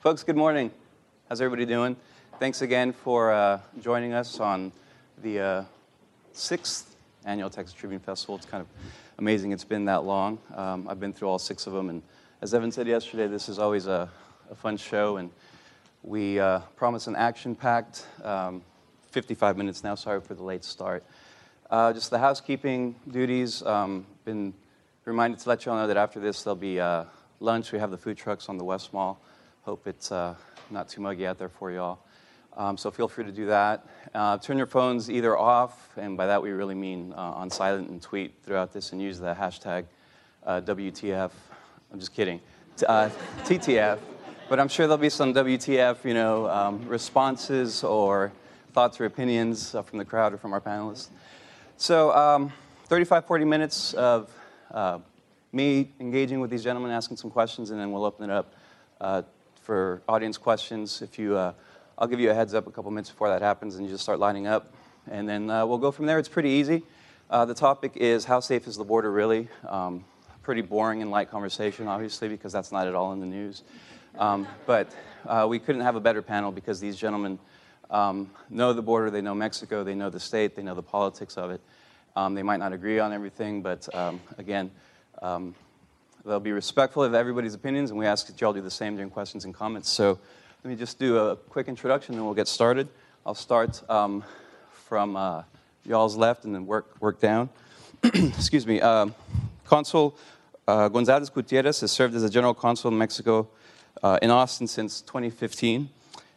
[0.00, 0.70] Folks, good morning.
[1.28, 1.96] How's everybody doing?
[2.38, 4.70] Thanks again for uh, joining us on
[5.24, 5.64] the uh,
[6.32, 8.36] sixth annual Texas Tribune Festival.
[8.36, 8.68] It's kind of
[9.18, 10.38] amazing it's been that long.
[10.54, 12.00] Um, I've been through all six of them, and
[12.42, 14.08] as Evan said yesterday, this is always a,
[14.48, 15.30] a fun show, and
[16.04, 18.62] we uh, promise an action packed um,
[19.10, 19.96] 55 minutes now.
[19.96, 21.02] Sorry for the late start.
[21.68, 23.64] Uh, just the housekeeping duties.
[23.64, 24.54] Um, been
[25.04, 27.02] reminded to let you all know that after this, there'll be uh,
[27.40, 27.72] lunch.
[27.72, 29.20] We have the food trucks on the West Mall.
[29.68, 30.34] Hope it's uh,
[30.70, 31.98] not too muggy out there for y'all.
[32.56, 33.86] Um, so feel free to do that.
[34.14, 37.90] Uh, turn your phones either off, and by that we really mean uh, on silent
[37.90, 39.84] and tweet throughout this, and use the hashtag
[40.46, 41.30] uh, WTF.
[41.92, 42.40] I'm just kidding,
[42.78, 43.10] T- uh,
[43.44, 43.98] TTF.
[44.48, 48.32] But I'm sure there'll be some WTF, you know, um, responses or
[48.72, 51.08] thoughts or opinions uh, from the crowd or from our panelists.
[51.76, 52.50] So um,
[52.86, 54.30] 35, 40 minutes of
[54.70, 55.00] uh,
[55.52, 58.54] me engaging with these gentlemen, asking some questions, and then we'll open it up
[59.68, 61.02] for audience questions.
[61.02, 63.84] If you I'll give you a heads up a couple minutes before that happens, and
[63.84, 64.72] you just start lining up.
[65.10, 66.18] And then uh, we'll go from there.
[66.18, 66.84] It's pretty easy.
[67.28, 69.46] Uh, the topic is how safe is the border really?
[69.68, 70.06] Um,
[70.42, 73.62] pretty boring and light conversation, obviously, because that's not at all in the news.
[74.18, 77.38] Um, but uh, we couldn't have a better panel because these gentlemen
[77.90, 81.36] um, know the border, they know Mexico, they know the state, they know the politics
[81.36, 81.60] of it.
[82.16, 84.70] Um, they might not agree on everything, but um, again,
[85.20, 85.54] um,
[86.28, 88.94] they'll be respectful of everybody's opinions, and we ask that you all do the same
[88.94, 89.88] during questions and comments.
[89.88, 90.18] So
[90.62, 92.88] let me just do a quick introduction and we'll get started.
[93.24, 94.22] I'll start um,
[94.72, 95.42] from uh,
[95.84, 97.48] y'all's left and then work, work down.
[98.04, 98.80] Excuse me.
[98.80, 99.14] Um,
[99.64, 100.16] Consul
[100.68, 103.48] uh, Gonzalez Gutierrez has served as a general consul in Mexico
[104.02, 105.88] uh, in Austin since 2015.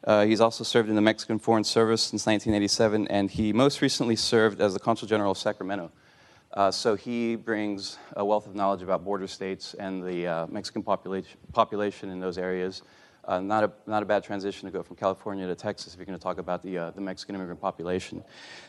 [0.06, 4.16] Uh, he's also served in the Mexican Foreign Service since 1987, and he most recently
[4.16, 5.92] served as the Consul General of Sacramento.
[6.54, 10.84] Uh, so he brings a wealth of knowledge about border states and the uh, Mexican
[10.84, 12.82] population, population in those areas,
[13.26, 16.06] uh, not, a, not a bad transition to go from California to Texas if you're
[16.06, 18.22] going to talk about the, uh, the Mexican immigrant population.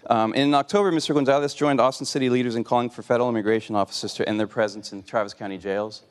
[0.07, 1.13] Um, in October, Mr.
[1.13, 4.93] Gonzalez joined Austin City leaders in calling for federal immigration officers to end their presence
[4.93, 6.03] in Travis County jails.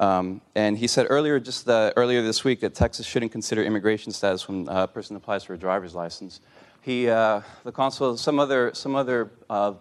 [0.00, 4.10] Um, and he said earlier, just uh, earlier this week, that Texas shouldn't consider immigration
[4.10, 6.40] status when a person applies for a driver's license.
[6.80, 9.74] He, uh, the consul, some other, some other uh,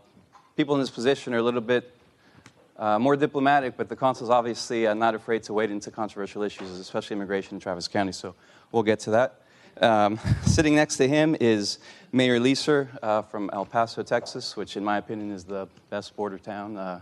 [0.56, 1.96] people in his position are a little bit
[2.78, 6.72] uh, more diplomatic, but the consul's obviously uh, not afraid to wade into controversial issues,
[6.72, 8.36] especially immigration in Travis County, so
[8.72, 9.42] we'll get to that.
[9.80, 11.80] Um, sitting next to him is
[12.12, 16.38] Mayor Leeser uh, from El Paso, Texas, which, in my opinion, is the best border
[16.38, 17.02] town uh,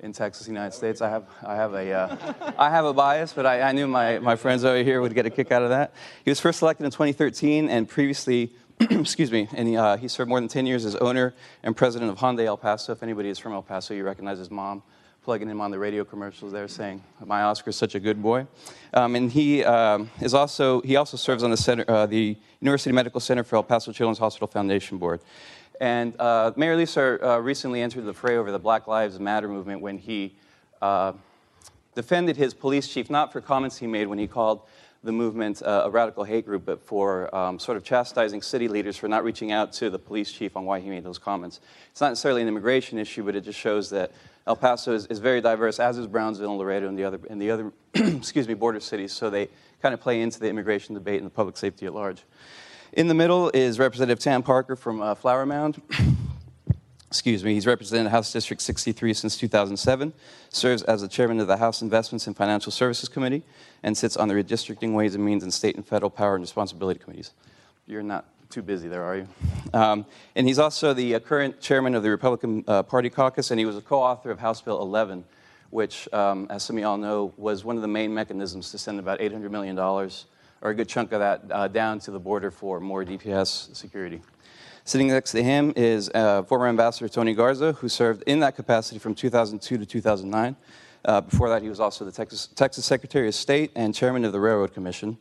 [0.00, 1.00] in Texas, United States.
[1.00, 4.18] I have, I have, a, uh, I have a bias, but I, I, knew my,
[4.18, 5.92] my friends over here would get a kick out of that.
[6.24, 8.52] He was first elected in 2013 and previously,
[8.90, 11.32] excuse me, and he, uh, he served more than 10 years as owner
[11.62, 12.92] and president of Hyundai El Paso.
[12.92, 14.82] If anybody is from El Paso, you recognize his mom
[15.24, 18.46] plugging him on the radio commercials there saying, my Oscar is such a good boy.
[18.92, 22.92] Um, and he um, is also, he also serves on the, center, uh, the University
[22.92, 25.20] Medical Center for El Paso Children's Hospital Foundation Board.
[25.80, 29.80] And uh, Mayor Leeser uh, recently entered the fray over the Black Lives Matter movement
[29.80, 30.34] when he
[30.82, 31.12] uh,
[31.94, 34.60] defended his police chief, not for comments he made when he called
[35.06, 38.96] the movement uh, a radical hate group, but for um, sort of chastising city leaders
[38.96, 41.60] for not reaching out to the police chief on why he made those comments.
[41.90, 44.12] It's not necessarily an immigration issue, but it just shows that
[44.46, 47.50] El Paso is, is very diverse, as is Brownsville, Laredo, and the other, and the
[47.50, 49.12] other excuse me, border cities.
[49.12, 49.48] So they
[49.80, 52.22] kind of play into the immigration debate and the public safety at large.
[52.92, 55.80] In the middle is Representative Tan Parker from uh, Flower Mound.
[57.16, 60.12] Excuse me, he's represented House District 63 since 2007,
[60.50, 63.42] serves as the chairman of the House Investments and Financial Services Committee,
[63.82, 67.00] and sits on the Redistricting Ways and Means and State and Federal Power and Responsibility
[67.00, 67.32] Committees.
[67.86, 69.28] You're not too busy there, are you?
[69.72, 73.58] Um, and he's also the uh, current chairman of the Republican uh, Party caucus, and
[73.58, 75.24] he was a co author of House Bill 11,
[75.70, 78.98] which, um, as some of y'all know, was one of the main mechanisms to send
[78.98, 80.10] about $800 million, or
[80.62, 84.20] a good chunk of that, uh, down to the border for more DPS security.
[84.86, 89.00] Sitting next to him is uh, former Ambassador Tony Garza, who served in that capacity
[89.00, 90.54] from 2002 to 2009.
[91.04, 94.30] Uh, before that, he was also the Texas, Texas Secretary of State and chairman of
[94.30, 95.18] the Railroad Commission.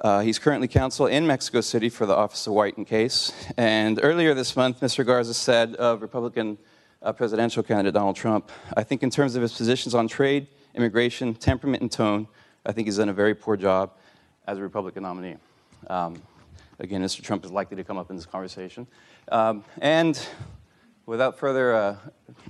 [0.00, 3.32] Uh, he's currently counsel in Mexico City for the Office of White and Case.
[3.56, 5.04] And earlier this month, Mr.
[5.04, 6.56] Garza said of Republican
[7.02, 10.46] uh, presidential candidate Donald Trump, I think in terms of his positions on trade,
[10.76, 12.28] immigration, temperament, and tone,
[12.64, 13.90] I think he's done a very poor job
[14.46, 15.34] as a Republican nominee.
[15.88, 16.22] Um,
[16.80, 17.22] again, Mr.
[17.22, 18.86] Trump is likely to come up in this conversation.
[19.30, 20.20] Um, and
[21.06, 21.96] without further uh,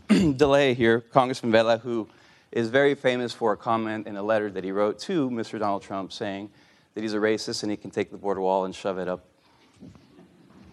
[0.37, 2.09] delay here, Congressman Vela, who
[2.51, 5.59] is very famous for a comment in a letter that he wrote to Mr.
[5.59, 6.51] Donald Trump saying,
[6.95, 9.25] that he's a racist and he can take the border wall and shove it up.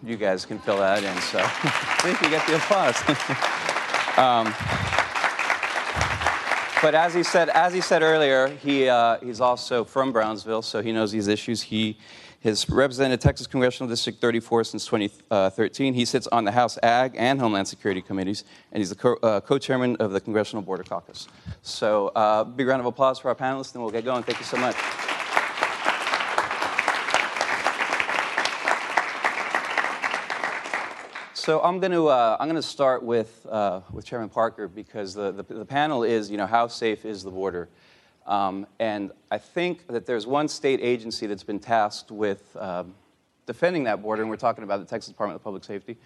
[0.02, 2.96] You guys can fill that in, so I think you get the applause.
[4.18, 4.54] um,
[6.80, 10.82] but as he said, as he said earlier, he, uh, he's also from Brownsville, so
[10.82, 11.62] he knows these issues.
[11.62, 11.98] He
[12.44, 15.94] has represented Texas Congressional District 34 since 2013.
[15.94, 19.58] He sits on the House Ag and Homeland Security committees, and he's the co- uh,
[19.58, 21.26] chairman of the Congressional Border Caucus.
[21.62, 24.22] So, uh, big round of applause for our panelists, and we'll get going.
[24.22, 24.76] Thank you so much.
[31.48, 35.14] So I'm going to uh, I'm going to start with uh, with Chairman Parker because
[35.14, 37.70] the, the, the panel is you know how safe is the border,
[38.28, 42.94] um, and I think that there's one state agency that's been tasked with um,
[43.46, 45.96] defending that border, and we're talking about the Texas Department of Public Safety,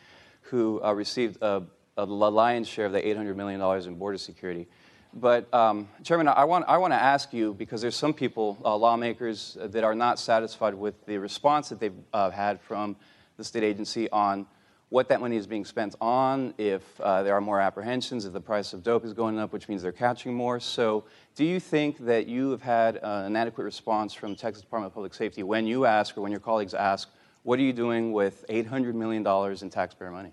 [0.43, 1.65] who uh, received a,
[1.97, 4.69] a, lion's share of the 800 million dollars in border security.
[5.13, 8.77] But um, Chairman, I want I want to ask you because there's some people, uh,
[8.77, 12.97] lawmakers, that are not satisfied with the response that they've uh, had from
[13.37, 14.47] the state agency on
[14.93, 18.41] what that money is being spent on, if uh, there are more apprehensions, if the
[18.41, 20.61] price of dope is going up, which means they're catching more.
[20.61, 21.05] So,
[21.35, 24.95] do you think that you have had uh, an adequate response from Texas Department of
[24.95, 27.09] Public Safety when you ask or when your colleagues ask,
[27.43, 29.27] what are you doing with $800 million
[29.63, 30.31] in taxpayer money?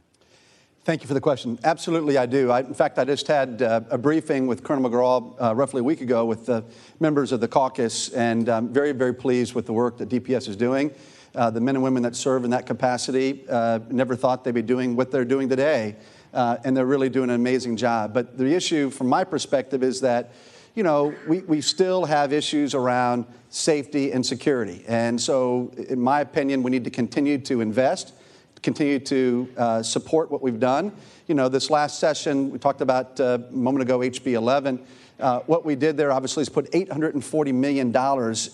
[0.83, 1.57] Thank you for the question.
[1.63, 2.51] Absolutely, I do.
[2.51, 5.83] I, in fact, I just had uh, a briefing with Colonel McCraw uh, roughly a
[5.85, 6.65] week ago with the
[6.99, 10.57] members of the caucus, and I'm very, very pleased with the work that DPS is
[10.57, 10.91] doing.
[11.35, 14.61] Uh, the men and women that serve in that capacity uh, never thought they'd be
[14.61, 15.95] doing what they're doing today,
[16.33, 18.13] uh, and they're really doing an amazing job.
[18.13, 20.31] But the issue, from my perspective, is that
[20.75, 24.83] you know, we, we still have issues around safety and security.
[24.87, 28.13] And so, in my opinion, we need to continue to invest,
[28.61, 30.91] continue to uh, support what we've done.
[31.27, 34.79] You know, this last session, we talked about uh, a moment ago, HB 11.
[35.19, 37.87] Uh, what we did there, obviously, is put $840 million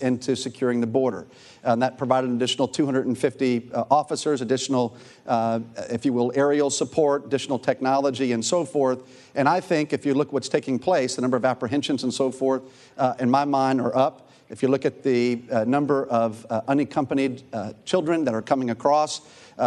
[0.00, 1.26] into securing the border.
[1.62, 4.96] And that provided an additional 250 uh, officers, additional,
[5.26, 5.60] uh,
[5.90, 9.02] if you will, aerial support, additional technology, and so forth.
[9.34, 12.30] And I think if you look what's taking place, the number of apprehensions and so
[12.30, 12.62] forth,
[12.98, 14.25] uh, in my mind, are up.
[14.48, 17.42] If you look at the uh, number of uh, unaccompanied
[17.84, 19.20] children that are coming across,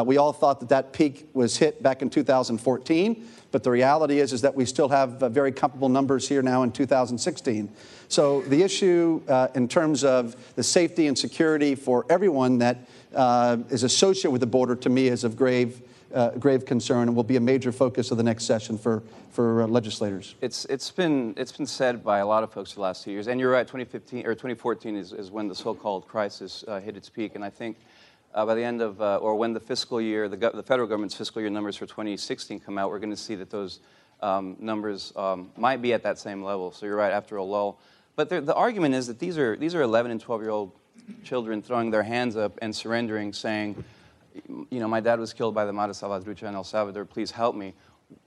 [0.06, 3.28] we all thought that that peak was hit back in 2014.
[3.52, 6.64] But the reality is, is that we still have uh, very comparable numbers here now
[6.64, 7.70] in 2016.
[8.08, 12.78] So the issue uh, in terms of the safety and security for everyone that
[13.16, 15.82] uh, is associated with the border to me is of grave,
[16.14, 19.64] uh, grave concern and will be a major focus of the next session for, for
[19.64, 20.36] uh, legislators.
[20.42, 23.28] It's, it's, been, it's been said by a lot of folks the last two years,
[23.28, 27.10] and you're right, 2015 or 2014 is, is when the so-called crisis uh, hit its
[27.10, 27.78] peak, and I think
[28.34, 31.16] uh, by the end of, uh, or when the fiscal year, the, the, federal government's
[31.16, 33.80] fiscal year numbers for 2016 come out, we're going to see that those
[34.22, 36.72] um, numbers um, might be at that same level.
[36.72, 37.80] So you're right, after a lull.
[38.16, 40.74] But the argument is that these are, these are 11 and 12 year old
[41.24, 43.82] children throwing their hands up and surrendering, saying,
[44.48, 47.56] you know, my dad was killed by the Mara Salvatrucha in El Salvador, please help
[47.56, 47.74] me.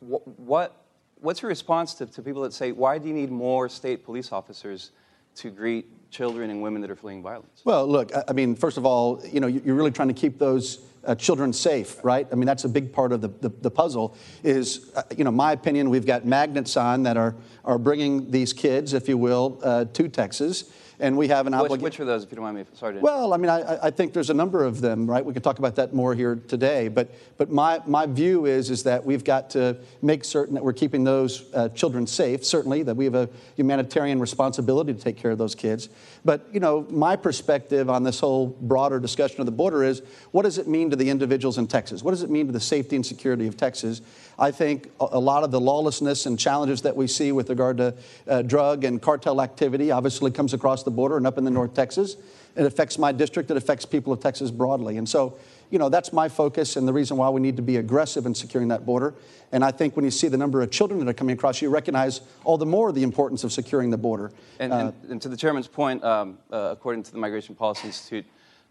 [0.00, 0.84] What, what,
[1.20, 4.32] what's your response to, to people that say, why do you need more state police
[4.32, 4.90] officers
[5.36, 7.62] to greet children and women that are fleeing violence?
[7.64, 10.84] Well, look, I mean, first of all, you know, you're really trying to keep those
[11.04, 12.28] uh, children safe, right?
[12.30, 15.30] I mean, that's a big part of the, the, the puzzle is, uh, you know,
[15.30, 17.34] my opinion, we've got magnets on that are,
[17.64, 20.70] are bringing these kids, if you will, uh, to Texas
[21.02, 21.82] and we have an obligation.
[21.82, 22.64] Which, which are those, if you don't mind me?
[22.74, 22.96] Sorry.
[22.98, 25.24] well, I mean, I, I, think there's a number of them, right?
[25.24, 26.86] We can talk about that more here today.
[26.86, 30.72] But, but my, my view is, is that we've got to make certain that we're
[30.72, 35.32] keeping those uh, children safe, certainly, that we have a humanitarian responsibility to take care
[35.32, 35.88] of those kids.
[36.24, 40.42] But, you know, my perspective on this whole broader discussion of the border is what
[40.42, 42.04] does it mean to the individuals in Texas?
[42.04, 44.02] What does it mean to the safety and security of Texas?
[44.42, 47.94] I think a lot of the lawlessness and challenges that we see with regard to
[48.26, 51.74] uh, drug and cartel activity obviously comes across the border and up in the North
[51.74, 52.16] Texas.
[52.56, 54.96] It affects my district, it affects people of Texas broadly.
[54.96, 55.38] And so,
[55.70, 58.34] you know, that's my focus and the reason why we need to be aggressive in
[58.34, 59.14] securing that border.
[59.52, 61.70] And I think when you see the number of children that are coming across, you
[61.70, 64.32] recognize all the more the importance of securing the border.
[64.58, 67.86] And, uh, and, and to the chairman's point, um, uh, according to the Migration Policy
[67.86, 68.26] Institute,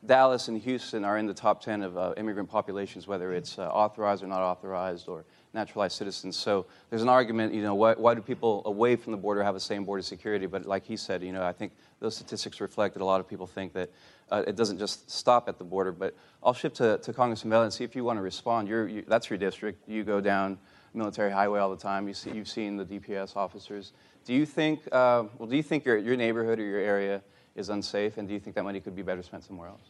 [0.05, 3.67] Dallas and Houston are in the top 10 of uh, immigrant populations, whether it's uh,
[3.67, 6.37] authorized or not authorized or naturalized citizens.
[6.37, 9.53] So there's an argument, you know, why, why, do people away from the border have
[9.53, 10.45] the same border security?
[10.45, 13.27] But like he said, you know, I think those statistics reflect that a lot of
[13.27, 13.89] people think that
[14.31, 15.91] uh, it doesn't just stop at the border.
[15.91, 18.67] But I'll shift to, to Congressman Vela and see if you want to respond.
[18.67, 19.87] you're that's your district.
[19.89, 20.57] You go down
[20.93, 22.07] military highway all the time.
[22.07, 23.93] You see, you've seen the DPS officers.
[24.25, 27.21] Do you think, uh, well, do you think your, your neighborhood or your area
[27.55, 28.17] is unsafe?
[28.17, 29.81] And do you think that money could be better spent somewhere else?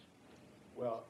[0.76, 1.04] Well,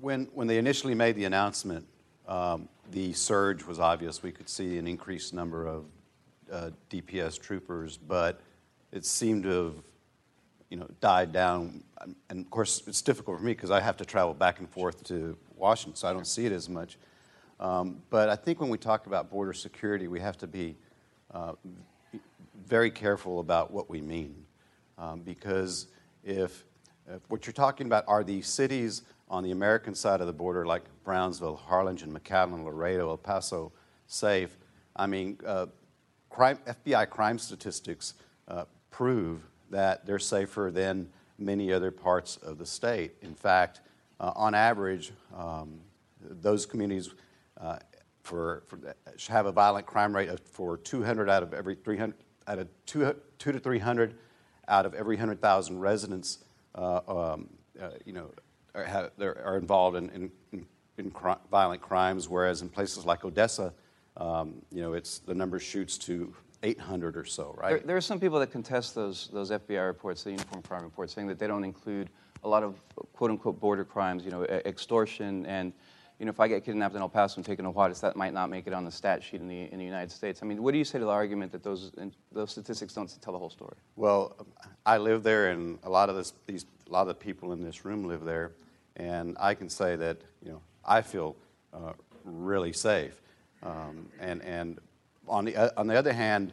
[0.00, 1.86] when, when they initially made the announcement,
[2.26, 4.22] the surge was obvious.
[4.22, 5.84] We could see an increased number of
[6.52, 8.40] uh, DPS troopers, but
[8.92, 9.74] it seemed to have,
[10.70, 11.82] you know, died down.
[12.28, 15.02] And of course, it's difficult for me because I have to travel back and forth
[15.04, 16.98] to Washington, so I don't see it as much.
[17.60, 20.76] Um, but I think when we talk about border security, we have to be
[21.32, 21.52] uh,
[22.66, 24.34] very careful about what we mean.
[24.98, 25.86] Um, because
[26.24, 26.64] if,
[27.06, 29.02] if what you're talking about are the cities
[29.32, 33.72] on the American side of the border, like Brownsville, Harlingen, McAllen, Laredo, El Paso,
[34.06, 34.58] safe,
[34.94, 35.66] I mean, uh,
[36.28, 38.12] crime, FBI crime statistics
[38.46, 41.08] uh, prove that they're safer than
[41.38, 43.14] many other parts of the state.
[43.22, 43.80] In fact,
[44.20, 45.80] uh, on average, um,
[46.20, 47.08] those communities
[47.58, 47.78] uh,
[48.22, 48.78] for, for,
[49.28, 52.14] have a violent crime rate of, for 200 out of every 300,
[52.46, 54.14] out of two, two to 300
[54.68, 57.48] out of every 100,000 residents, uh, um,
[57.80, 58.30] uh, you know,
[58.74, 60.66] are, have, are involved in, in, in,
[60.98, 63.72] in cr- violent crimes, whereas in places like Odessa,
[64.16, 67.70] um, you know, it's, the number shoots to 800 or so, right?
[67.70, 71.12] There, there, are some people that contest those, those FBI reports, the uniform crime reports,
[71.12, 72.10] saying that they don't include
[72.44, 72.76] a lot of
[73.12, 75.72] quote unquote border crimes, you know, extortion and
[76.22, 78.32] you know, if I get kidnapped in El Paso and taken to Juarez, that might
[78.32, 80.40] not make it on the stat sheet in the, in the United States.
[80.40, 81.90] I mean, what do you say to the argument that those,
[82.30, 83.74] those statistics don't tell the whole story?
[83.96, 84.36] Well,
[84.86, 87.60] I live there, and a lot of this, these, a lot of the people in
[87.60, 88.52] this room live there,
[88.96, 91.36] and I can say that you know I feel
[91.72, 91.92] uh,
[92.24, 93.20] really safe.
[93.62, 94.78] Um, and and
[95.28, 96.52] on the uh, on the other hand,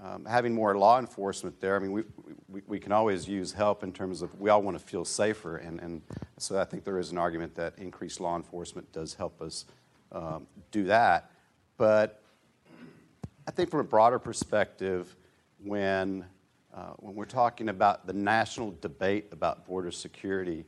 [0.00, 2.02] um, having more law enforcement there, I mean, we,
[2.48, 5.56] we, we, can always use help in terms of we all want to feel safer.
[5.56, 6.02] And, and
[6.38, 9.64] so I think there is an argument that increased law enforcement does help us
[10.12, 11.32] um, do that.
[11.78, 12.22] But
[13.48, 15.16] I think from a broader perspective,
[15.64, 16.24] when,
[16.72, 20.64] uh, when we're talking about the national debate about border security,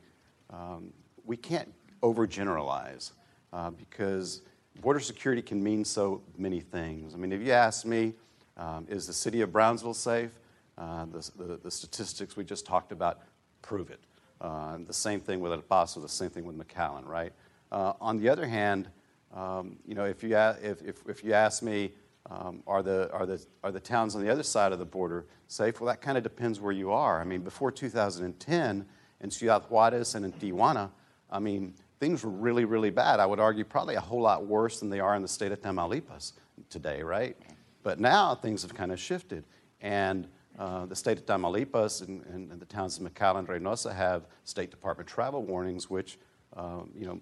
[0.53, 0.93] um,
[1.31, 1.73] we can't
[2.03, 3.13] overgeneralize
[3.53, 4.43] uh, because
[4.81, 7.15] border security can mean so many things.
[7.15, 8.15] I mean, if you ask me,
[8.57, 10.33] um, is the city of Brownsville safe?
[10.77, 13.21] Uh, the, the, the, statistics we just talked about
[13.63, 14.01] prove it.
[14.41, 17.33] Uh, the same thing with El Paso, the same thing with McAllen, right?
[17.71, 18.89] Uh, on the other hand,
[19.33, 21.93] um, you know, if you, if, if, if you ask me,
[22.29, 25.27] um, are, the, are, the, are the towns on the other side of the border
[25.47, 25.81] safe?
[25.81, 27.21] Well, that kind of depends where you are.
[27.21, 28.85] I mean, before 2010,
[29.21, 30.91] in Ciudad Juarez and in Tijuana,
[31.31, 33.21] I mean, things were really, really bad.
[33.21, 35.61] I would argue probably a whole lot worse than they are in the state of
[35.61, 36.33] Tamaulipas
[36.69, 37.37] today, right?
[37.83, 39.45] But now things have kind of shifted.
[39.81, 43.95] And uh, the state of Tamaulipas and, and, and, the towns of McAllen and Reynosa
[43.95, 46.19] have State Department travel warnings, which
[46.55, 47.21] um, you know,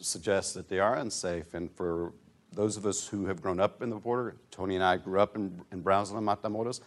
[0.00, 1.54] suggest that they are unsafe.
[1.54, 2.12] And for
[2.52, 5.36] those of us who have grown up in the border, Tony and I grew up
[5.36, 6.80] in, in Brownsville and Matamoros,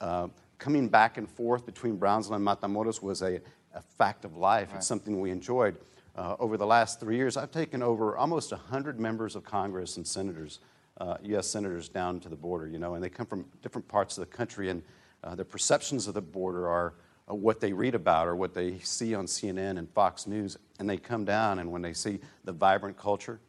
[0.00, 0.28] uh,
[0.58, 3.40] coming back and forth between Brownsville and Matamoros was a,
[3.74, 4.68] a fact of life.
[4.70, 4.78] Right.
[4.78, 5.76] It's something we enjoyed.
[6.16, 10.06] Uh, over the last three years, I've taken over almost 100 members of Congress and
[10.06, 10.58] senators
[11.00, 11.46] uh, U.S.
[11.46, 14.36] senators down to the border, you know, and they come from different parts of the
[14.36, 14.82] country, and
[15.24, 16.94] uh, their perceptions of the border are
[17.30, 20.88] uh, what they read about or what they see on CNN and Fox News, and
[20.88, 23.40] they come down, and when they see the vibrant culture,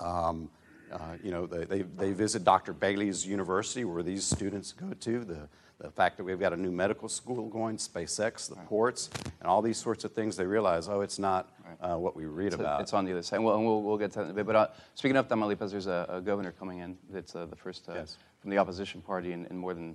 [0.00, 0.50] um,
[0.92, 2.72] uh, you know, they, they, they, visit Dr.
[2.72, 5.48] Bailey's university where these students go to, the,
[5.84, 9.10] the fact that we've got a new medical school going, SpaceX, the ports,
[9.40, 11.50] and all these sorts of things, they realize, oh, it's not
[11.82, 12.80] uh, what we read it's about.
[12.80, 13.40] A, it's on the other side.
[13.40, 14.46] Well, and we'll, we'll get to that in a bit.
[14.46, 17.86] But uh, speaking of Tamaulipas, there's a, a, governor coming in that's uh, the first
[17.90, 18.16] uh, yes.
[18.40, 19.94] from the opposition party in, in, more than,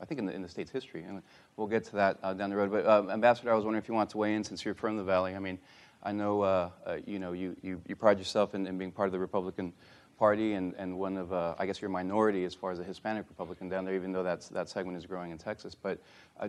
[0.00, 1.02] I think, in the, in the state's history.
[1.02, 1.22] And
[1.56, 2.70] we'll get to that uh, down the road.
[2.70, 4.96] But uh, Ambassador, I was wondering if you want to weigh in since you're from
[4.96, 5.34] the Valley.
[5.34, 5.58] I mean,
[6.04, 6.70] I know,
[7.04, 9.72] you know you, you, you, pride yourself in, in, being part of the Republican
[10.20, 13.70] Party and, and one of, I guess, your minority as far as a Hispanic Republican
[13.70, 15.74] down there, even though that's, that segment is growing in Texas.
[15.74, 15.98] But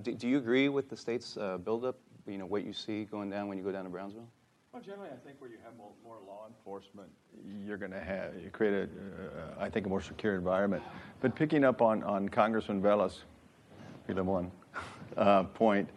[0.04, 1.98] do, do, you agree with the state's buildup,
[2.28, 4.28] you know, what you see going down when you go down to Brownsville?
[4.74, 7.10] Well, generally, I think where you have more, more law enforcement,
[7.66, 8.88] you're going to have you create a, uh,
[9.60, 10.82] I think, a more secure environment.
[11.20, 13.24] But picking up on on Congressman Vela's,
[14.08, 14.50] one
[15.18, 15.90] uh, point,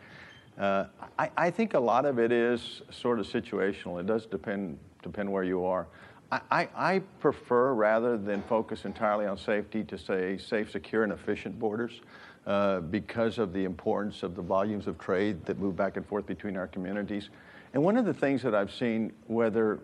[0.59, 0.87] uh,
[1.19, 4.01] I, I think a lot of it is sort of situational.
[4.01, 5.87] It does depend depend where you are.
[6.33, 11.59] I, I, prefer rather than focus entirely on safety to say safe, secure, and efficient
[11.59, 12.01] borders.
[12.47, 16.27] Uh, because of the importance of the volumes of trade that move back and forth
[16.27, 17.31] between our communities.
[17.73, 19.81] And one of the things that I've seen, whether,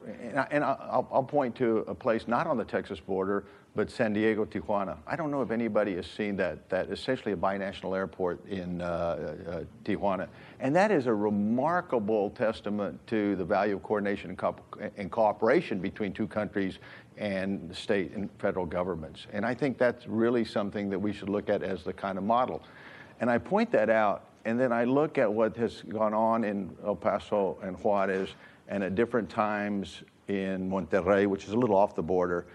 [0.51, 4.13] and, I, will I'll point to a place not on the Texas border, but San
[4.13, 4.99] Diego, Tijuana.
[5.07, 8.85] I don't know if anybody has seen that, that essentially a binational airport in uh,
[8.85, 10.29] uh, Tijuana.
[10.59, 14.57] And that is a remarkable testament to the value of coordination and, co-
[14.99, 16.79] and cooperation between two countries
[17.21, 19.27] and the state and federal governments.
[19.33, 22.25] And I think that's really something that we should look at as the kind of
[22.25, 22.63] model.
[23.21, 26.75] And I point that out and then I look at what has gone on in
[26.85, 28.31] El Paso and Juarez
[28.69, 32.47] and at different times in Monterrey, which is a little off the border,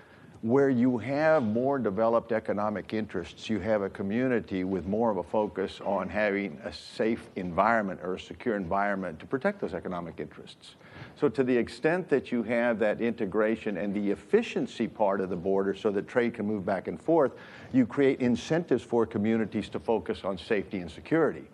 [0.42, 5.24] where you have more developed economic interests, you have a community with more of a
[5.24, 10.76] focus on having a safe environment or a secure environment to protect those economic interests.
[11.18, 15.36] So, to the extent that you have that integration and the efficiency part of the
[15.36, 17.32] border so that trade can move back and forth,
[17.72, 21.46] you create incentives for communities to focus on safety and security.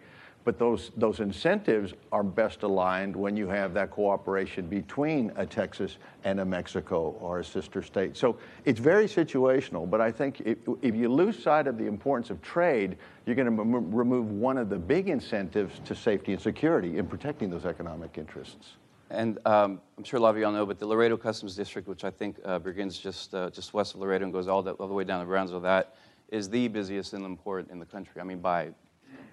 [0.44, 5.98] But those, those incentives are best aligned when you have that cooperation between a Texas
[6.24, 8.18] and a Mexico or a sister state.
[8.18, 12.32] So it's very situational, but I think if, if you lose sight of the importance
[12.32, 13.64] of trade, you're going to
[13.96, 18.78] remove one of the big incentives to safety and security in protecting those economic interests.
[19.12, 21.88] And um, I'm sure a lot of you all know, but the Laredo Customs District,
[21.88, 24.72] which I think uh, begins just, uh, just west of Laredo and goes all the,
[24.74, 25.96] all the way down to Brownsville, that
[26.30, 28.22] is the busiest inland port in the country.
[28.22, 28.70] I mean, by,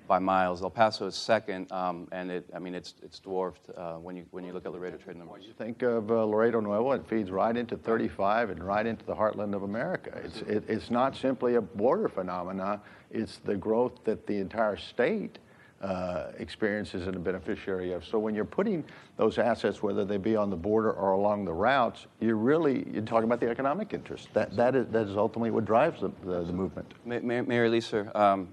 [0.09, 0.63] by miles.
[0.63, 4.27] El Paso is second, um, and it, I mean, it's, it's dwarfed uh, when, you,
[4.33, 5.45] when you look at Laredo trade numbers.
[5.47, 9.15] You think of uh, Laredo Nuevo, it feeds right into 35 and right into the
[9.15, 10.21] heartland of America.
[10.25, 12.81] It's, it, it's not simply a border phenomena,
[13.13, 15.39] it's the growth that the entire state
[15.83, 18.05] uh, experiences and a beneficiary of.
[18.05, 18.85] So when you're putting
[19.17, 23.03] those assets, whether they be on the border or along the routes, you're really you're
[23.03, 24.29] talking about the economic interest.
[24.35, 26.93] That that is that is ultimately what drives the, the, the movement.
[27.05, 28.49] Mayor, Mayor Leeser, um,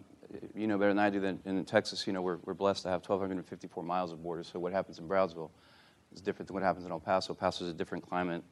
[0.53, 2.89] you know better than I do that in Texas, you know, we're, we're blessed to
[2.89, 4.43] have 1,254 miles of border.
[4.43, 5.51] So what happens in Brownsville
[6.13, 7.33] is different than what happens in El Paso.
[7.33, 8.43] El Paso is a different climate,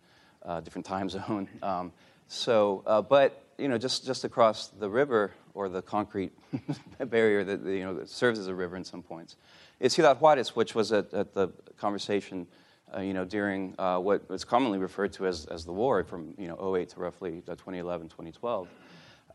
[0.44, 1.48] uh, different time zone.
[1.62, 1.92] Um,
[2.28, 6.32] so, uh, but you know, just just across the river, or the concrete
[7.08, 9.36] barrier that you know that serves as a river in some points.
[9.80, 12.48] It's Ciudad Juarez, which was at, at the conversation,
[12.96, 16.34] uh, you know, during uh, what was commonly referred to as, as the war from
[16.38, 18.68] you know 08 to roughly 2011, 2012.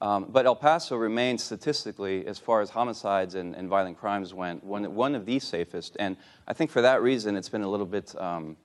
[0.00, 4.62] Um, but El Paso remains statistically, as far as homicides and, and violent crimes went,
[4.62, 5.96] one, one of the safest.
[5.98, 8.56] And I think for that reason, it's been a little bit um,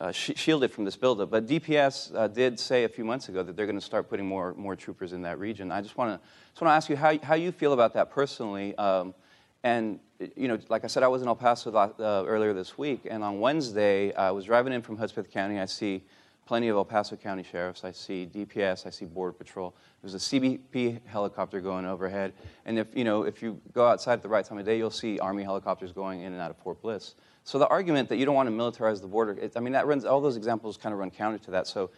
[0.00, 1.30] uh, sh- shielded from this buildup.
[1.30, 4.26] But DPS uh, did say a few months ago that they're going to start putting
[4.26, 5.70] more, more troopers in that region.
[5.70, 8.10] I just want to just want to ask you how, how you feel about that
[8.10, 8.74] personally.
[8.76, 9.14] Um,
[9.62, 10.00] and
[10.36, 13.22] you know, like I said, I was in El Paso uh, earlier this week, and
[13.22, 15.60] on Wednesday I was driving in from Hudspeth County.
[15.60, 16.02] I see
[16.46, 17.84] plenty of El Paso County sheriffs.
[17.84, 18.86] I see DPS.
[18.86, 19.74] I see Border Patrol.
[20.02, 22.32] There's a CBP helicopter going overhead,
[22.64, 24.90] and if you know, if you go outside at the right time of day, you'll
[24.90, 27.14] see Army helicopters going in and out of Fort Bliss.
[27.44, 29.86] So the argument that you don't want to militarize the border, it, I mean, that
[29.86, 31.66] runs, all those examples kind of run counter to that.
[31.66, 31.90] So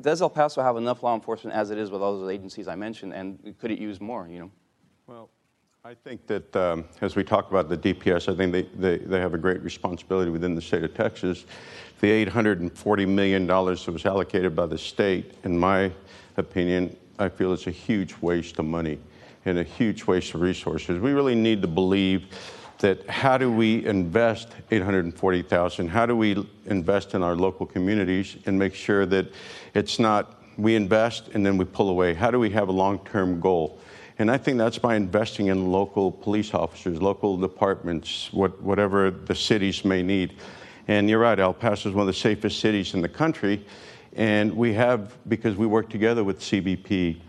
[0.00, 2.74] does El Paso have enough law enforcement as it is with all those agencies I
[2.74, 4.50] mentioned, and could it use more, you know?
[5.06, 5.30] Well,
[5.84, 9.20] I think that um, as we talk about the DPS, I think they, they, they
[9.20, 11.46] have a great responsibility within the state of Texas.
[12.00, 15.92] The $840 million that was allocated by the state, in my
[16.36, 18.98] opinion, I feel it's a huge waste of money
[19.44, 21.00] and a huge waste of resources.
[21.00, 22.26] We really need to believe
[22.78, 25.88] that how do we invest 840,000?
[25.88, 29.26] How do we invest in our local communities and make sure that
[29.74, 32.14] it's not we invest and then we pull away?
[32.14, 33.80] How do we have a long-term goal?
[34.18, 39.34] And I think that's by investing in local police officers, local departments, what, whatever the
[39.34, 40.34] cities may need.
[40.88, 43.64] And you're right, El Paso is one of the safest cities in the country.
[44.14, 47.20] And we have, because we work together with CBP,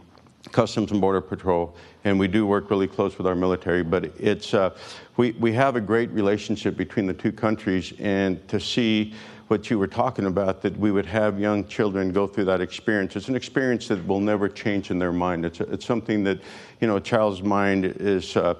[0.51, 3.83] Customs and Border Patrol, and we do work really close with our military.
[3.83, 4.75] But it's uh,
[5.17, 9.13] we we have a great relationship between the two countries, and to see
[9.47, 13.15] what you were talking about that we would have young children go through that experience.
[13.15, 15.45] It's an experience that will never change in their mind.
[15.45, 16.39] It's it's something that
[16.81, 18.35] you know a child's mind is.
[18.35, 18.55] Uh,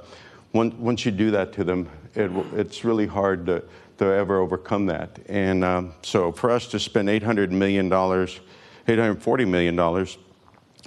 [0.53, 3.63] once, once you do that to them, it, it's really hard to,
[3.97, 5.19] to ever overcome that.
[5.27, 10.07] And um, so for us to spend $800 million, $840 million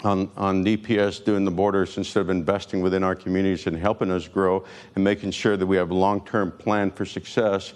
[0.02, 4.26] on, on DPS doing the borders instead of investing within our communities and helping us
[4.26, 7.74] grow and making sure that we have a long term plan for success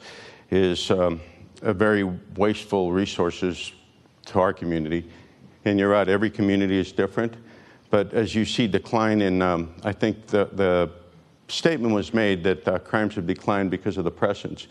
[0.51, 1.21] is um,
[1.63, 2.05] a very
[2.37, 3.73] wasteful resources
[4.27, 5.09] to our community.
[5.65, 7.37] And you're right, every community is different.
[7.91, 10.91] But as you see decline in, um, I think the, the
[11.49, 14.67] statement was made that uh, crimes have declined because of the presence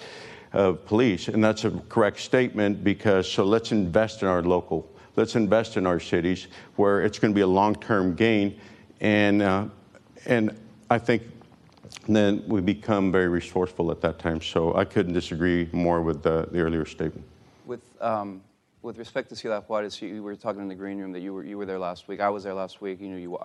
[0.54, 1.28] of police.
[1.28, 5.86] And that's a correct statement because so let's invest in our local let's invest in
[5.86, 8.60] our cities where it's going to be a long-term gain.
[9.02, 9.66] And, uh,
[10.26, 10.58] and
[10.90, 11.24] I think
[12.08, 14.42] then we become very resourceful at that time.
[14.42, 17.26] So I couldn't disagree more with the, the earlier statement.
[17.66, 18.42] With, um,
[18.82, 21.44] with respect to Ciudad Juarez, you were talking in the green room that you were,
[21.44, 22.20] you were there last week.
[22.20, 23.00] I was there last week.
[23.00, 23.38] You know, you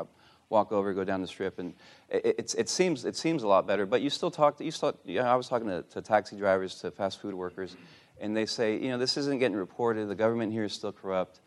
[0.48, 1.74] walk, over, go down the strip, and
[2.08, 3.84] it, it, seems, it seems a lot better.
[3.84, 6.36] But you still talk, to, you still, you know, I was talking to, to taxi
[6.36, 7.76] drivers, to fast food workers,
[8.20, 10.08] and they say, you know, this isn't getting reported.
[10.08, 11.40] The government here is still corrupt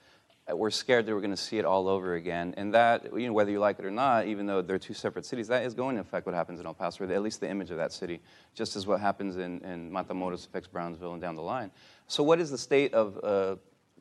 [0.50, 2.54] we're scared that we're going to see it all over again.
[2.58, 5.26] And that, you know, whether you like it or not, even though they're two separate
[5.26, 7.50] cities, that is going to affect what happens in El Paso, or at least the
[7.50, 8.22] image of that city,
[8.54, 11.72] just as what happens in, in Matamoros affects Brownsville and down the line.
[12.08, 13.56] So, what is the state of uh,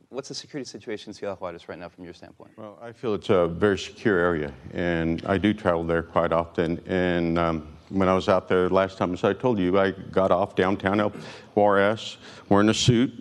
[0.09, 2.53] what's the security situation in Ciudad Juarez right now from your standpoint?
[2.57, 6.81] Well, I feel it's a very secure area, and I do travel there quite often.
[6.87, 10.31] And um, when I was out there last time, as I told you, I got
[10.31, 11.13] off downtown El
[11.55, 13.13] Juarez wearing a suit,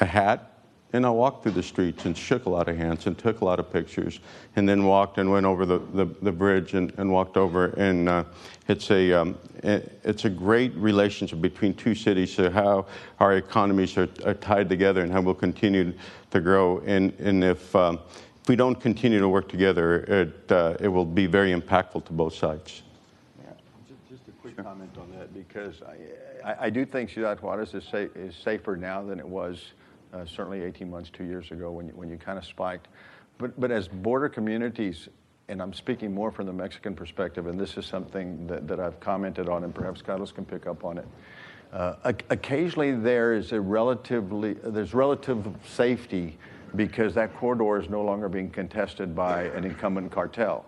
[0.00, 0.47] a hat,
[0.92, 3.44] and I walked through the streets and shook a lot of hands and took a
[3.44, 4.20] lot of pictures,
[4.56, 7.66] and then walked and went over the, the, the bridge and, and walked over.
[7.76, 8.24] And uh,
[8.68, 12.86] it's, a, um, it's a great relationship between two cities, so how
[13.20, 15.92] our economies are, are tied together and how we'll continue
[16.30, 16.78] to grow.
[16.86, 18.00] And, and if, um,
[18.42, 22.12] if we don't continue to work together, it, uh, it will be very impactful to
[22.14, 22.82] both sides.
[23.44, 23.50] Yeah.
[24.10, 27.84] Just a quick comment on that, because I, I, I do think Ciudad Juarez is,
[27.92, 29.72] is safer now than it was
[30.12, 32.88] uh, certainly 18 months, two years ago when you, when you kind of spiked.
[33.38, 35.08] But, but as border communities,
[35.48, 39.00] and I'm speaking more from the Mexican perspective, and this is something that, that I've
[39.00, 41.08] commented on, and perhaps Carlos can pick up on it.
[41.72, 41.94] Uh,
[42.30, 46.38] occasionally there is a relatively, there's relative safety
[46.76, 50.64] because that corridor is no longer being contested by an incumbent cartel.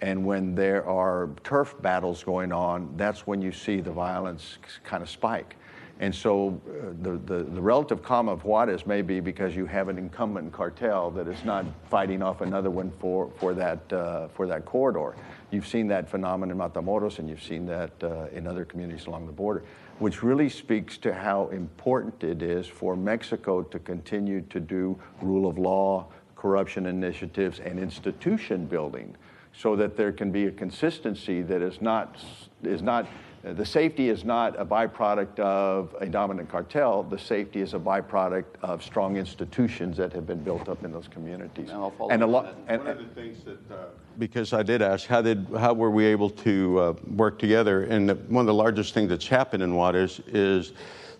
[0.00, 5.02] And when there are turf battles going on, that's when you see the violence kind
[5.02, 5.56] of spike.
[6.00, 9.88] And so uh, the, the, the relative calm of Juarez may be because you have
[9.88, 14.46] an incumbent cartel that is not fighting off another one for, for, that, uh, for
[14.46, 15.16] that corridor.
[15.50, 19.26] You've seen that phenomenon in Matamoros and you've seen that uh, in other communities along
[19.26, 19.64] the border,
[19.98, 25.48] which really speaks to how important it is for Mexico to continue to do rule
[25.48, 26.06] of law,
[26.36, 29.16] corruption initiatives, and institution building
[29.52, 32.16] so that there can be a consistency that is not,
[32.62, 33.08] is not
[33.42, 37.04] the safety is not a byproduct of a dominant cartel.
[37.04, 41.06] The safety is a byproduct of strong institutions that have been built up in those
[41.08, 41.70] communities.
[41.70, 43.84] And I'll and a lot, and, One of the things that, uh,
[44.18, 47.84] because I did ask, how did, how were we able to uh, work together?
[47.84, 50.72] And the, one of the largest things that's happened in Juarez is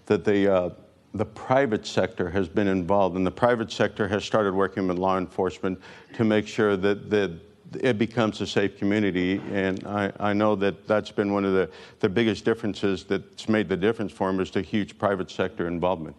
[0.07, 0.71] that the, uh,
[1.15, 5.19] the private sector has been involved, and the private sector has started working with law
[5.19, 5.81] enforcement
[6.15, 7.48] to make sure that, that
[7.81, 9.41] it becomes a safe community.
[9.53, 13.69] And I, I know that that's been one of the, the biggest differences that's made
[13.69, 16.17] the difference for them is the huge private sector involvement.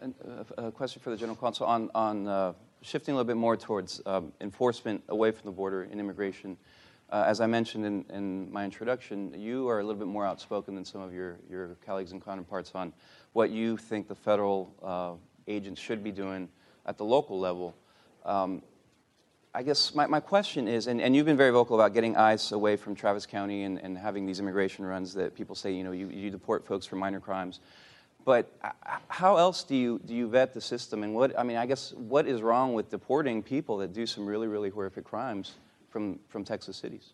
[0.00, 0.14] And,
[0.58, 3.56] uh, a question for the general counsel on, on uh, shifting a little bit more
[3.56, 6.56] towards um, enforcement away from the border in immigration.
[7.10, 10.74] Uh, as I mentioned in, in my introduction, you are a little bit more outspoken
[10.74, 12.92] than some of your, your colleagues and counterparts on
[13.32, 15.12] what you think the federal uh,
[15.48, 16.48] agents should be doing
[16.86, 17.74] at the local level.
[18.24, 18.62] Um,
[19.52, 22.52] I guess my, my question is, and, and you've been very vocal about getting ICE
[22.52, 25.90] away from Travis County and, and having these immigration runs that people say, you know,
[25.90, 27.58] you, you deport folks for minor crimes.
[28.24, 28.70] But uh,
[29.08, 31.02] how else do you, do you vet the system?
[31.02, 34.24] And what, I mean, I guess, what is wrong with deporting people that do some
[34.24, 35.54] really, really horrific crimes
[35.88, 37.12] from, from Texas cities?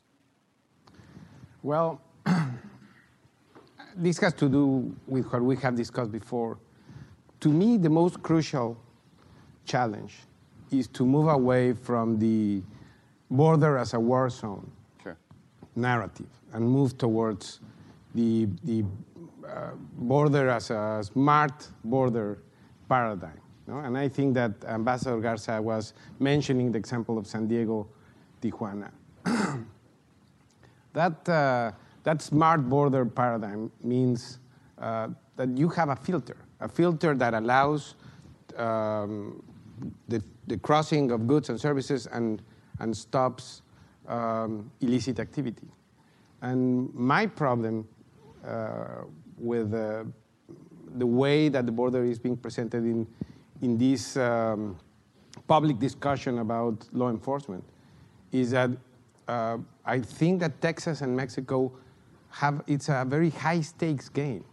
[1.62, 2.02] Well,
[3.96, 6.58] this has to do with what we have discussed before.
[7.40, 8.76] To me, the most crucial
[9.64, 10.18] challenge
[10.70, 12.62] is to move away from the
[13.30, 14.70] border as a war zone
[15.02, 15.16] Sure.
[15.74, 17.60] narrative and move towards
[18.14, 18.84] the, the
[19.46, 22.38] uh, border as a smart border
[22.88, 23.40] paradigm.
[23.66, 23.78] No?
[23.78, 27.88] And I think that Ambassador Garza was mentioning the example of San Diego,
[28.40, 28.90] Tijuana.
[30.92, 31.72] that, uh,
[32.04, 34.38] that smart border paradigm means
[34.78, 37.96] uh, that you have a filter, a filter that allows
[38.56, 39.42] um,
[40.08, 42.42] the, the crossing of goods and services and,
[42.78, 43.62] and stops
[44.08, 45.66] um, illicit activity.
[46.42, 47.88] And my problem
[48.46, 49.04] uh,
[49.38, 50.04] with uh,
[50.96, 53.06] the way that the border is being presented in,
[53.62, 54.76] in this um,
[55.48, 57.64] public discussion about law enforcement
[58.32, 58.70] is that
[59.28, 61.72] uh, I think that Texas and Mexico
[62.30, 64.44] have, it's a very high stakes game.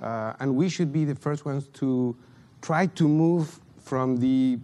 [0.00, 2.14] Uh, and we should be the first ones to
[2.62, 4.58] try to move from the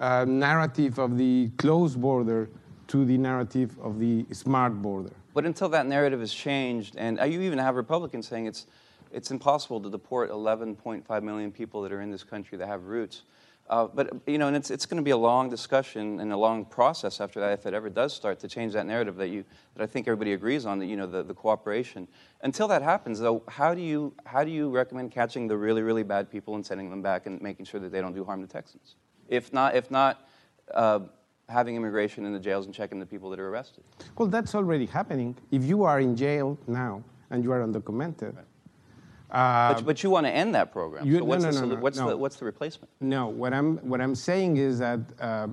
[0.00, 2.48] uh, narrative of the closed border
[2.88, 5.10] to the narrative of the smart border.
[5.34, 8.66] But until that narrative is changed, and uh, you even have Republicans saying it's,
[9.12, 13.22] it's impossible to deport 11.5 million people that are in this country that have roots.
[13.68, 16.36] Uh, but you know, and it's, it's going to be a long discussion and a
[16.36, 19.44] long process after that, if it ever does start to change that narrative that you
[19.74, 20.78] that I think everybody agrees on.
[20.78, 22.06] That you know, the, the cooperation.
[22.42, 26.04] Until that happens, though, how do you how do you recommend catching the really really
[26.04, 28.46] bad people and sending them back and making sure that they don't do harm to
[28.46, 28.94] Texans?
[29.28, 30.26] If not, if not.
[30.74, 31.00] Uh,
[31.48, 33.84] having immigration in the jails and checking the people that are arrested.
[34.18, 35.36] Well, that's already happening.
[35.52, 38.34] If you are in jail now and you are undocumented,
[39.30, 41.06] uh, but, but you want to end that program.
[41.06, 42.90] you- so what's, no, the, no, solu- no, what's, the, what's the replacement?
[43.00, 45.46] No, what I'm, what I'm saying is that uh,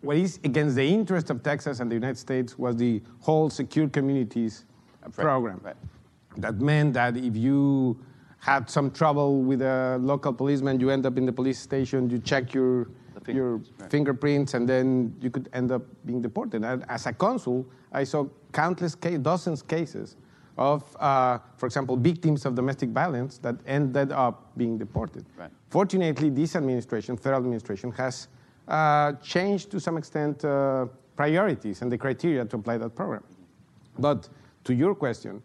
[0.00, 3.88] what is against the interest of Texas and the United States was the whole secure
[3.88, 4.64] communities
[5.12, 5.60] program.
[5.62, 5.76] right.
[6.38, 7.98] That meant that if you
[8.46, 12.18] had some trouble with a local policeman, you end up in the police station, you
[12.20, 12.86] check your,
[13.24, 13.90] The your fingerprints, right.
[13.90, 16.64] fingerprints, and then you could end up being deported.
[16.64, 20.16] And as a consul, I saw countless, ca- dozens cases
[20.56, 25.24] of, uh, for example, victims of domestic violence that ended up being deported.
[25.36, 25.50] Right.
[25.68, 28.28] Fortunately, this administration, federal administration, has
[28.68, 33.24] uh, changed to some extent uh, priorities and the criteria to apply that program.
[33.98, 34.28] But
[34.62, 35.42] to your question,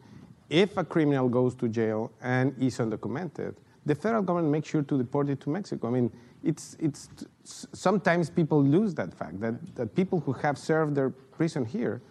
[0.52, 4.98] if a criminal goes to jail and is undocumented, the federal government makes sure to
[4.98, 5.88] deport it to Mexico.
[5.88, 6.12] I mean,
[6.44, 7.10] it's, it's
[7.46, 12.02] sometimes people lose that fact that, that people who have served their prison here,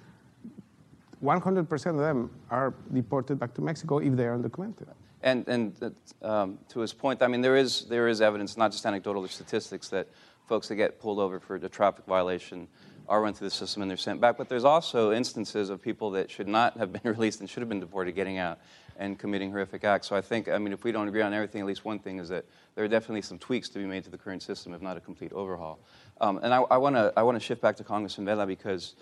[1.22, 4.88] 100% of them are deported back to Mexico if they are undocumented.
[5.22, 8.86] And, and um, to his point, I mean, there is, there is evidence, not just
[8.86, 10.08] anecdotal statistics, that
[10.48, 12.66] folks that get pulled over for a traffic violation
[13.10, 14.38] are run through the system and they're sent back.
[14.38, 17.68] But there's also instances of people that should not have been released and should have
[17.68, 18.60] been deported getting out
[18.96, 20.06] and committing horrific acts.
[20.06, 22.20] So I think, I mean, if we don't agree on everything, at least one thing
[22.20, 22.44] is that
[22.76, 25.00] there are definitely some tweaks to be made to the current system, if not a
[25.00, 25.80] complete overhaul.
[26.20, 28.94] Um, and I, I want to I wanna shift back to Congressman Vela because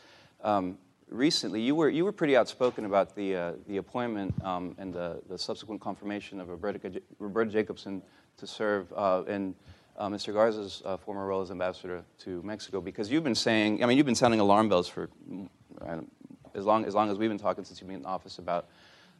[0.42, 0.78] um,
[1.10, 5.20] recently you were, you were pretty outspoken about the, uh, the appointment um, and the,
[5.28, 8.00] the subsequent confirmation of Roberta, Roberta Jacobson
[8.38, 9.54] to serve uh, in
[9.98, 10.32] uh, Mr.
[10.32, 14.06] Garza's uh, former role as ambassador to Mexico because you've been saying, I mean, you've
[14.06, 15.48] been sounding alarm bells for mm,
[16.54, 18.68] as long, as long as we've been talking since you've been in office about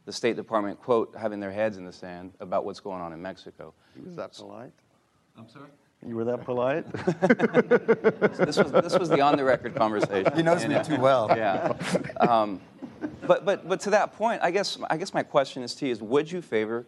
[0.05, 3.21] the State Department, quote, having their heads in the sand about what's going on in
[3.21, 3.73] Mexico.
[3.95, 4.71] You was that polite?
[5.37, 5.69] I'm sorry?
[6.07, 6.85] You were that polite?
[8.39, 10.31] This was, this was the on the record conversation.
[10.35, 11.27] He knows And, me uh, too well.
[11.35, 11.73] Yeah.
[12.17, 12.61] Um,
[13.27, 15.91] but, but, but to that point, I guess, I guess my question is to you
[15.91, 16.87] is would you favor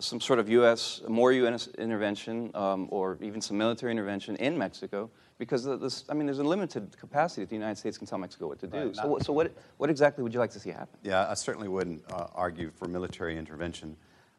[0.00, 1.68] some sort of U.S., more U.S.
[1.78, 5.10] intervention um, or even some military intervention in Mexico?
[5.38, 8.18] Because the, this, I mean, there's a limited capacity that the United States can tell
[8.18, 8.86] Mexico what to do.
[8.86, 8.96] Right.
[8.96, 10.98] So, what- so what, what exactly would you like to see happen?
[11.02, 13.96] Yeah, I certainly wouldn't uh, argue for military intervention.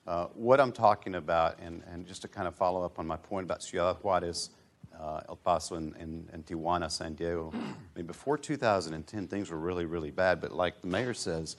[0.07, 3.17] Uh, what I'm talking about, and, and just to kind of follow up on my
[3.17, 4.49] point about Ciudad Juarez,
[4.99, 7.59] uh, El Paso, and, and, and Tijuana, San Diego, I
[7.95, 10.41] mean, before 2010, things were really, really bad.
[10.41, 11.55] But like the mayor says,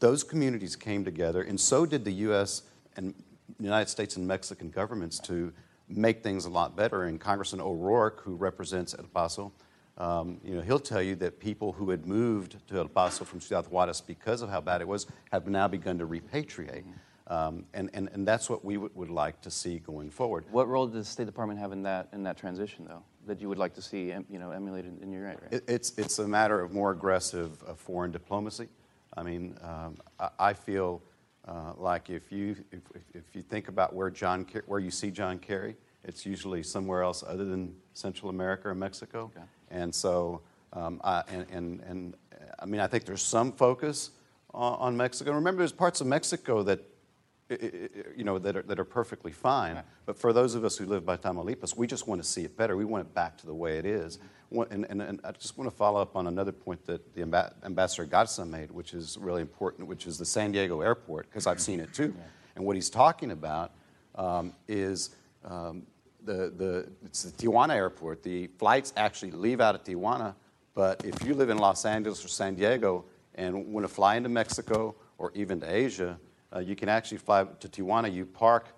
[0.00, 2.62] those communities came together, and so did the U.S.
[2.96, 3.14] and
[3.58, 5.52] United States and Mexican governments to
[5.88, 7.04] make things a lot better.
[7.04, 9.52] And Congressman O'Rourke, who represents El Paso,
[9.96, 13.40] um, you know, he'll tell you that people who had moved to El Paso from
[13.40, 16.84] Ciudad Juarez because of how bad it was have now begun to repatriate.
[17.26, 20.46] Um, and, and, and that's what we would, would like to see going forward.
[20.50, 23.48] What role does the State Department have in that, in that transition, though, that you
[23.48, 25.38] would like to see em- you know, emulated in your right?
[25.42, 25.52] right?
[25.52, 28.68] It, it's, it's a matter of more aggressive uh, foreign diplomacy.
[29.14, 31.02] I mean, um, I, I feel
[31.48, 32.80] uh, like if you, if,
[33.14, 37.24] if- you think about where, John, where you see John Kerry, it's usually somewhere else
[37.26, 39.30] other than Central America or Mexico.
[39.36, 39.46] Okay.
[39.70, 40.40] And so,
[40.72, 42.14] um, I, and, and, and
[42.58, 44.10] I mean, I think there's some focus
[44.54, 45.32] on, on Mexico.
[45.32, 46.80] Remember, there's parts of Mexico that,
[47.50, 49.76] you know, that are, that are perfectly fine.
[49.76, 49.84] Right.
[50.06, 52.56] But for those of us who live by Tamaulipas, we just want to see it
[52.56, 52.76] better.
[52.76, 54.18] We want it back to the way it is.
[54.50, 57.54] And, and, and I just want to follow up on another point that the amba-
[57.64, 61.60] Ambassador Garza made, which is really important, which is the San Diego airport, because I've
[61.60, 62.14] seen it too.
[62.56, 63.72] And what he's talking about
[64.14, 65.10] um, is
[65.44, 65.86] um,
[66.24, 68.22] the, the, it's the Tijuana airport.
[68.22, 70.34] The flights actually leave out of Tijuana,
[70.74, 74.28] but if you live in Los Angeles or San Diego and want to fly into
[74.28, 76.18] Mexico or even to Asia,
[76.54, 78.12] uh, you can actually fly to Tijuana.
[78.12, 78.68] You park,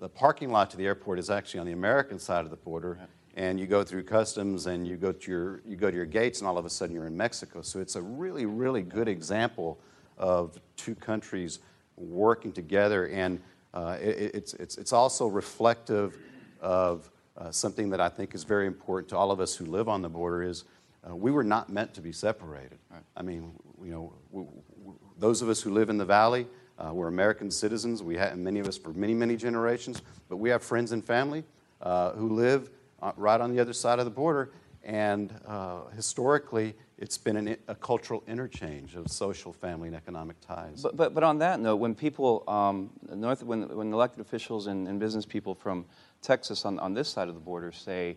[0.00, 2.98] the parking lot to the airport is actually on the American side of the border,
[3.36, 6.40] and you go through customs and you go to your, you go to your gates,
[6.40, 7.62] and all of a sudden you're in Mexico.
[7.62, 9.78] So it's a really, really good example
[10.16, 11.60] of two countries
[11.96, 13.40] working together, and
[13.74, 16.16] uh, it, it's, it's, it's also reflective
[16.60, 19.88] of uh, something that I think is very important to all of us who live
[19.88, 20.64] on the border is
[21.08, 22.78] uh, we were not meant to be separated.
[23.16, 23.52] I mean,
[23.84, 24.48] you know, w-
[24.80, 28.02] w- those of us who live in the valley, uh, we're American citizens.
[28.02, 31.44] We have many of us for many, many generations, but we have friends and family
[31.82, 32.70] uh, who live
[33.02, 34.52] uh, right on the other side of the border.
[34.84, 40.82] And uh, historically, it's been an, a cultural interchange of social, family, and economic ties.
[40.82, 44.88] But, but, but on that note, when people, um, north, when, when elected officials and,
[44.88, 45.84] and business people from
[46.22, 48.16] Texas on, on this side of the border say,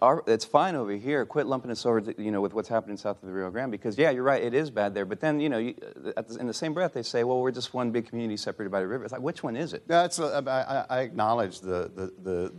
[0.00, 2.96] our, it's fine over here, quit lumping us over to, you know, with what's happening
[2.96, 5.04] south of the Rio Grande, because yeah, you're right, it is bad there.
[5.04, 5.74] But then, you know, you,
[6.16, 8.70] at the, in the same breath, they say, well, we're just one big community separated
[8.70, 9.04] by the river.
[9.04, 9.82] It's like, which one is it?
[9.88, 12.52] It's a, I, I- I acknowledge the, the, the,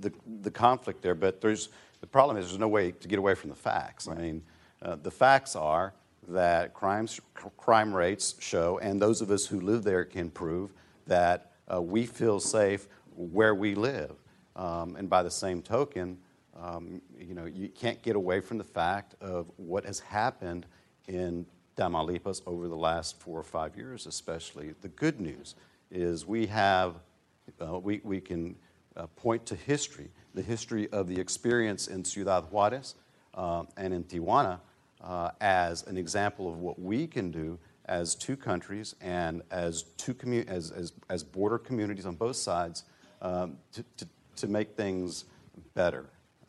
[0.00, 1.70] the, the conflict there, but there's,
[2.00, 4.06] the problem is there's no way to get away from the facts.
[4.08, 4.42] I mean,
[4.82, 5.94] uh, the facts are
[6.28, 7.20] that crimes,
[7.56, 10.72] crime rates show, and those of us who live there can prove,
[11.06, 14.12] that uh, we feel safe where we live.
[14.56, 16.18] Um, and by the same token,
[16.60, 20.66] um, you know, you can't get away from the fact of what has happened
[21.06, 24.74] in Tamaulipas over the last four or five years, especially.
[24.80, 25.54] The good news
[25.90, 26.94] is we have,
[27.60, 28.56] uh, we, we can
[28.96, 32.94] uh, point to history, the history of the experience in Ciudad Juarez
[33.34, 34.60] uh, and in Tijuana
[35.02, 40.14] uh, as an example of what we can do as two countries and as, two
[40.14, 42.84] commu- as, as, as border communities on both sides
[43.22, 45.26] um, to, to, to make things
[45.74, 46.06] better.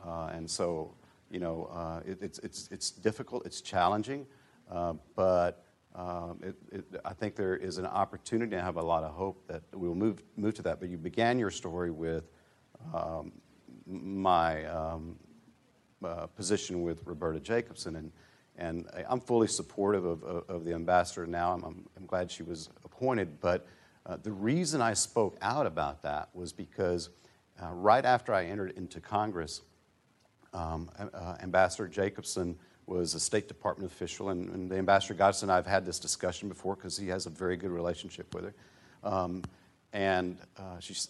[0.07, 0.93] Uh, and so,
[1.29, 4.25] you know, uh, it, it's, it's, it's difficult, it's challenging,
[4.71, 5.65] uh, but
[5.95, 8.53] um, it, it, I think there is an opportunity.
[8.53, 10.79] and I have a lot of hope that we will move, move to that.
[10.79, 12.29] But you began your story with
[12.93, 13.31] um,
[13.87, 15.15] my um,
[16.05, 18.11] uh, position with Roberta Jacobson, and,
[18.57, 21.53] and I'm fully supportive of, of, of the ambassador now.
[21.53, 23.39] I'm, I'm, I'm, glad she was appointed.
[23.41, 23.67] But
[24.05, 27.09] uh, the reason I spoke out about that was because
[27.61, 29.61] uh, right after I entered into Congress,
[30.57, 35.51] um, uh, Ambassador Jacobson was a State Department official, and, and the Ambassador Garza and
[35.51, 38.53] I have had this discussion before because he has a very good relationship with her.
[39.03, 39.43] Um,
[39.93, 41.09] and uh, she's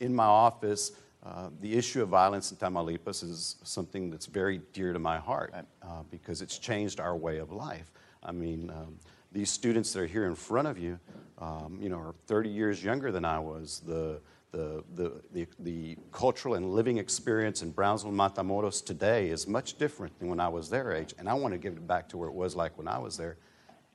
[0.00, 0.92] in my office.
[1.24, 5.54] Uh, the issue of violence in Tamaulipas is something that's very dear to my heart
[5.54, 7.90] uh, because it's changed our way of life.
[8.22, 8.98] I mean, um,
[9.32, 10.98] these students that are here in front of you,
[11.38, 13.80] um, you know, are 30 years younger than I was.
[13.86, 14.20] The
[14.56, 20.18] the, the, the, the, cultural and living experience in Brownsville, Matamoros today is much different
[20.18, 21.14] than when I was their age.
[21.18, 23.18] And I want to give it back to where it was like when I was
[23.18, 23.36] there.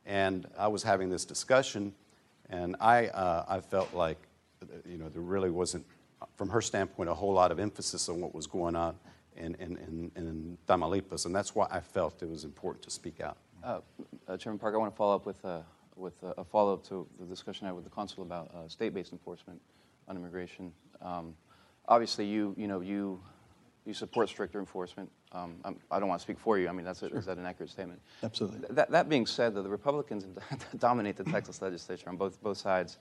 [0.05, 1.93] And I was having this discussion,
[2.49, 4.17] and I, uh, I felt like,
[4.85, 5.85] you know, there really wasn't,
[6.35, 8.95] from her standpoint, a whole lot of emphasis on what was going on
[9.37, 11.25] in, in, in, in Tamaulipas.
[11.25, 13.37] And that's why I felt it was important to speak out.
[13.63, 13.79] Uh,
[14.27, 15.61] uh, Chairman Park, I want to follow up with, uh,
[15.95, 18.93] with a follow up to the discussion I had with the consul about uh, state
[18.93, 19.59] based enforcement
[20.11, 20.71] on immigration.
[21.01, 21.33] Um,
[21.87, 23.19] obviously, you you know you
[23.85, 25.09] you support stricter enforcement.
[25.31, 26.67] Um, I do not want to speak for you.
[26.67, 27.17] I mean, that's a, sure.
[27.17, 28.01] is that an accurate statement?
[28.21, 28.59] Absolutely.
[28.69, 30.27] That, that being said, though, the Republicans
[30.77, 32.97] dominate the Texas legislature on both both sides,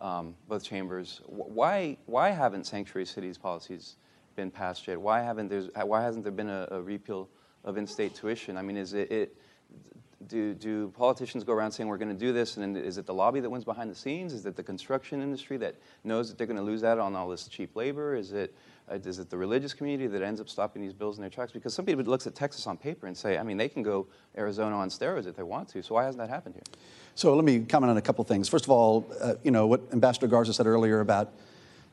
[0.00, 1.22] um, both chambers.
[1.26, 3.96] Why why haven't sanctuary cities policies
[4.36, 5.00] been passed yet?
[5.00, 7.28] Why haven't there why hasn't there been a, a repeal
[7.64, 8.56] of in-state tuition?
[8.56, 9.36] I mean, is it, it
[10.26, 13.14] do, do politicians go around saying we're going to do this, and is it the
[13.14, 14.32] lobby that wins behind the scenes?
[14.32, 17.28] Is it the construction industry that knows that they're going to lose out on all
[17.28, 18.14] this cheap labor?
[18.14, 18.54] Is it,
[18.90, 21.52] uh, is it the religious community that ends up stopping these bills in their tracks?
[21.52, 24.08] Because some people looks at Texas on paper and say, I mean, they can go
[24.36, 25.82] Arizona on steroids if they want to.
[25.82, 26.64] So why hasn't that happened here?
[27.14, 28.48] So let me comment on a couple things.
[28.48, 31.32] First of all, uh, you know what Ambassador Garza said earlier about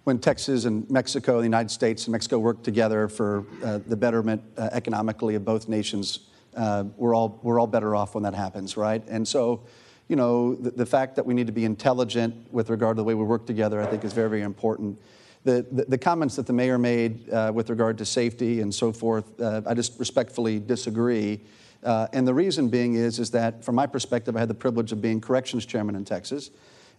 [0.03, 4.41] when Texas and Mexico, the United States and Mexico work together for uh, the betterment
[4.57, 8.75] uh, economically of both nations uh, we're, all, we're all better off when that happens,
[8.75, 9.03] right?
[9.07, 9.61] And so,
[10.07, 13.03] you know, the, the, fact that we need to be intelligent with regard to the
[13.03, 14.99] way we work together, I think, is very, very important.
[15.43, 18.91] The, the, the comments that the mayor made uh, with regard to safety and so
[18.91, 21.41] forth, uh, I just respectfully disagree.
[21.83, 24.91] Uh, and the reason being is, is that, from my perspective, I had the privilege
[24.91, 26.49] of being corrections chairman in Texas.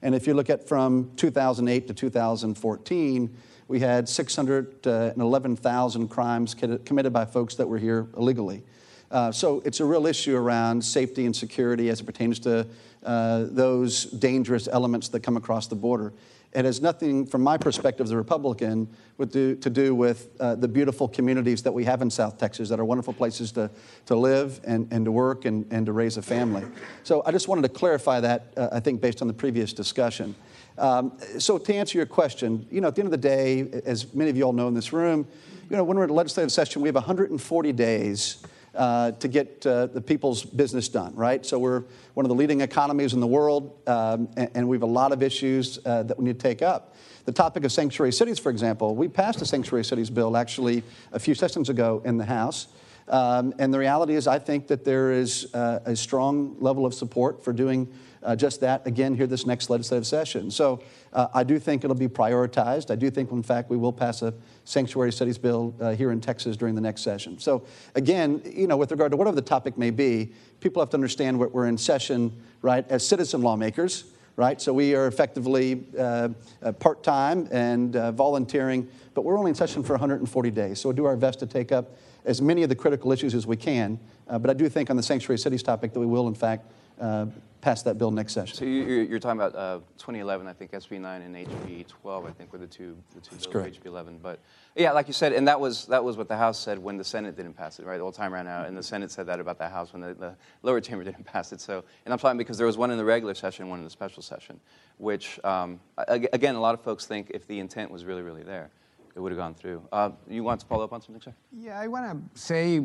[0.03, 7.25] And if you look at from 2008 to 2014, we had 611,000 crimes committed by
[7.25, 8.63] folks that were here illegally.
[9.11, 12.67] Uh, so it's a real issue around safety and security as it pertains to
[13.05, 16.13] uh, those dangerous elements that come across the border.
[16.53, 18.89] It has nothing, from my perspective as a Republican,
[19.31, 22.81] do, to do with uh, the beautiful communities that we have in South Texas that
[22.81, 23.71] are wonderful places to,
[24.07, 26.65] to live and, and to work and, and to raise a family.
[27.03, 30.35] So I just wanted to clarify that, uh, I think, based on the previous discussion.
[30.79, 34.15] Um, so to answer your question, you know, at the end of the day, as
[34.15, 35.27] many of you all know in this room,
[35.69, 38.43] you know, when we're in a legislative session, we have 140 days
[38.79, 41.45] uh, to get uh, the people's business done, right?
[41.45, 41.83] So we're
[42.15, 45.11] one of the leading economies in the world, um, and, and, we have a lot
[45.11, 46.95] of issues uh, that we need to take up.
[47.25, 51.19] The topic of sanctuary cities, for example, we passed a sanctuary cities bill actually a
[51.19, 52.69] few sessions ago in the House.
[53.09, 56.95] Um, and the reality is, I think that there is uh, a strong level of
[56.95, 57.89] support for doing
[58.23, 60.51] uh, just that again here this next legislative session.
[60.51, 62.91] So uh, I do think it'll be prioritized.
[62.91, 66.21] I do think, in fact, we will pass a sanctuary cities bill uh, here in
[66.21, 67.39] Texas during the next session.
[67.39, 70.97] So again, you know, with regard to whatever the topic may be, people have to
[70.97, 74.05] understand what we're in session, right, as citizen lawmakers.
[74.37, 76.29] Right, so we are effectively uh,
[76.63, 80.79] uh, part time and uh, volunteering, but we're only in session for 140 days.
[80.79, 81.97] So we'll do our best to take up
[82.29, 83.99] as many of the critical issues as we can.
[84.27, 87.27] but I do think on the sanctuary cities topic that we will, in fact, uh,
[87.61, 88.57] pass that bill next session.
[88.57, 92.31] So you're, you're talking about uh, 2011, I think SB 9 and HB 12, I
[92.31, 93.67] think were the two the two That's bills.
[93.67, 94.39] HB 11, but
[94.77, 97.05] yeah, like you said, and that was that was what the House said when the
[97.05, 97.97] Senate didn't pass it, right?
[97.97, 100.15] The whole time ran out, and the Senate said that about the House when the,
[100.15, 101.61] the lower chamber didn't pass it.
[101.61, 103.91] So, and I'm talking because there was one in the regular session, one in the
[103.91, 104.61] special session,
[104.99, 108.71] which um, again, a lot of folks think if the intent was really really there
[109.19, 109.83] it would have gone through.
[109.91, 111.35] Uh, you want to follow up on something, sir?
[111.53, 112.83] Yeah, I want to say, uh,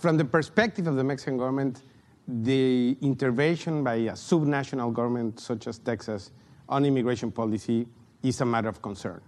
[0.00, 1.82] from the perspective of the Mexican government,
[2.26, 6.30] the intervention by a subnational government such as Texas
[6.70, 7.86] on immigration policy
[8.22, 9.20] is a matter of concern.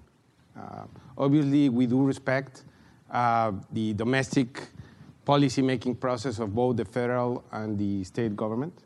[0.58, 0.84] Uh,
[1.18, 2.64] obviously, we do respect
[3.10, 4.68] uh, the domestic
[5.26, 8.84] policy-making process of both the federal and the state government.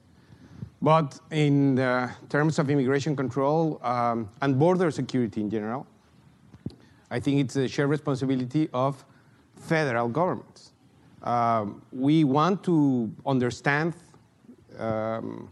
[0.82, 1.76] But in
[2.28, 5.86] terms of immigration control um, and border security in general,
[7.10, 9.04] I think it's a shared responsibility of
[9.56, 10.72] federal governments.
[11.22, 13.94] Um, we want to understand
[14.78, 15.50] um,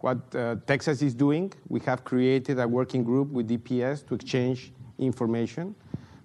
[0.00, 1.52] what uh, Texas is doing.
[1.68, 5.74] We have created a working group with DPS to exchange information,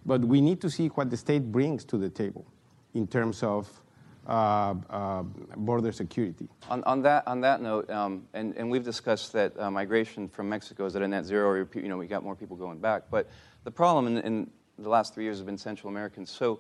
[0.06, 2.46] but we need to see what the state brings to the table
[2.94, 3.70] in terms of
[4.28, 5.24] uh, uh,
[5.58, 6.48] border security.
[6.70, 10.50] On, on, that, on that note, um, and, and we've discussed that uh, migration from
[10.50, 13.04] Mexico is at a net zero, you know, we got more people going back.
[13.10, 13.30] But
[13.64, 14.52] the problem in, in
[14.84, 16.30] the last three years have been Central Americans.
[16.30, 16.60] So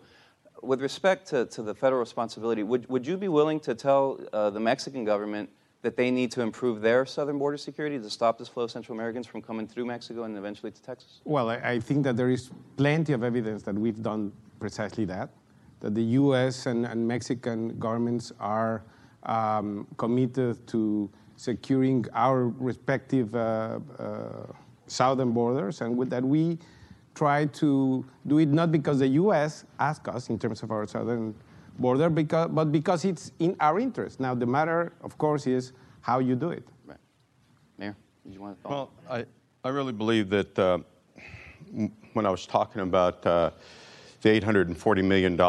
[0.61, 4.49] with respect to, to the federal responsibility, would, would you be willing to tell uh,
[4.49, 5.49] the Mexican government
[5.81, 8.95] that they need to improve their southern border security to stop this flow of Central
[8.95, 11.21] Americans from coming through Mexico and eventually to Texas?
[11.23, 15.29] Well, I, I think that there is plenty of evidence that we've done precisely that,
[15.79, 16.67] that the U.S.
[16.67, 18.83] and, and Mexican governments are
[19.23, 24.29] um, committed to securing our respective uh, uh,
[24.85, 26.59] southern borders, and with that we
[27.21, 29.63] try to do it not because the U.S.
[29.77, 31.35] asked us in terms of our southern
[31.77, 34.19] border, because, but because it's in our interest.
[34.19, 36.63] Now, the matter, of course, is how you do it.
[36.83, 36.97] Right.
[37.77, 38.63] Mayor, did you want to?
[38.63, 38.71] Talk?
[38.71, 39.25] Well, I,
[39.63, 40.79] I really believe that uh,
[42.13, 43.51] when I was talking about uh,
[44.23, 45.39] the $840 million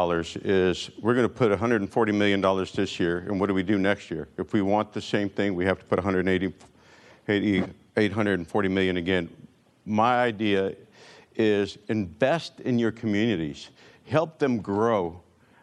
[0.45, 2.39] is we're going to put $140 million
[2.75, 4.27] this year, and what do we do next year?
[4.37, 6.53] If we want the same thing, we have to put 180,
[7.27, 7.63] 80,
[7.97, 9.27] 840 million again.
[9.85, 10.75] My idea
[11.35, 13.69] is invest in your communities,
[14.05, 15.21] help them grow,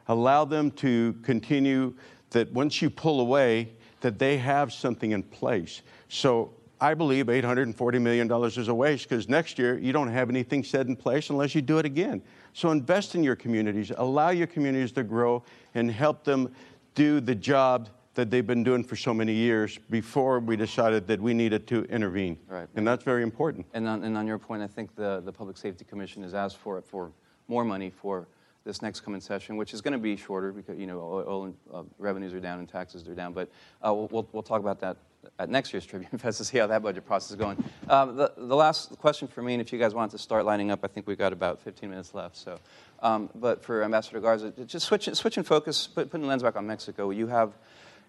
[0.09, 1.95] allow them to continue
[2.31, 5.83] that once you pull away, that they have something in place.
[6.09, 10.64] So I believe $840 million is a waste because next year you don't have anything
[10.64, 12.23] set in place unless you do it again.
[12.55, 15.43] So invest in your communities, allow your communities to grow,
[15.75, 16.53] and help them
[16.95, 21.21] do the job that they've been doing for so many years before we decided that
[21.21, 22.37] we needed to intervene.
[22.49, 22.69] Right.
[22.75, 23.67] And that's very important.
[23.73, 26.57] And on, and on your point, I think the, the Public Safety Commission has asked
[26.57, 27.13] for, for
[27.49, 28.27] more money for
[28.65, 31.83] this next coming session, which is going to be shorter because you know oil, uh,
[31.99, 33.33] revenues are down and taxes are down.
[33.33, 33.49] But
[33.83, 34.97] uh, we'll, we'll talk about that
[35.39, 37.63] at next year's Tribune Fest to see how that budget process is going.
[37.89, 40.71] Um, the, the last question for me, and if you guys want to start lining
[40.71, 42.37] up, I think we've got about 15 minutes left.
[42.37, 42.59] So,
[43.03, 46.67] um, but for Ambassador Garza, just switch, switching focus, put, putting the lens back on
[46.67, 47.11] Mexico.
[47.11, 47.53] You have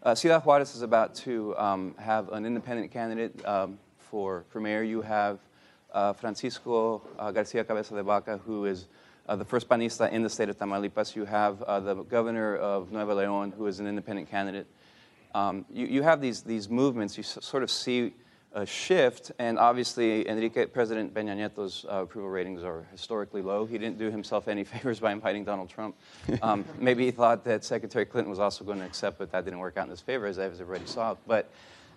[0.04, 4.84] uh, Ciudad Juarez is about to um, have an independent candidate um, for, for mayor.
[4.84, 5.39] You have
[5.93, 8.88] uh, Francisco uh, Garcia Cabeza de Vaca, who is
[9.28, 11.16] uh, the first panista in the state of Tamaulipas.
[11.16, 14.68] You have uh, the governor of Nuevo León, who is an independent candidate.
[15.36, 17.18] Um, you, you have these, these movements.
[17.18, 18.14] You s- sort of see
[18.54, 23.66] a shift, and obviously, Enrique, President Peña Nieto's uh, approval ratings are historically low.
[23.66, 25.95] He didn't do himself any favors by inviting Donald Trump.
[26.41, 29.60] Um, maybe he thought that Secretary Clinton was also going to accept, but that didn't
[29.60, 31.16] work out in his favor, as I've already saw.
[31.28, 31.49] But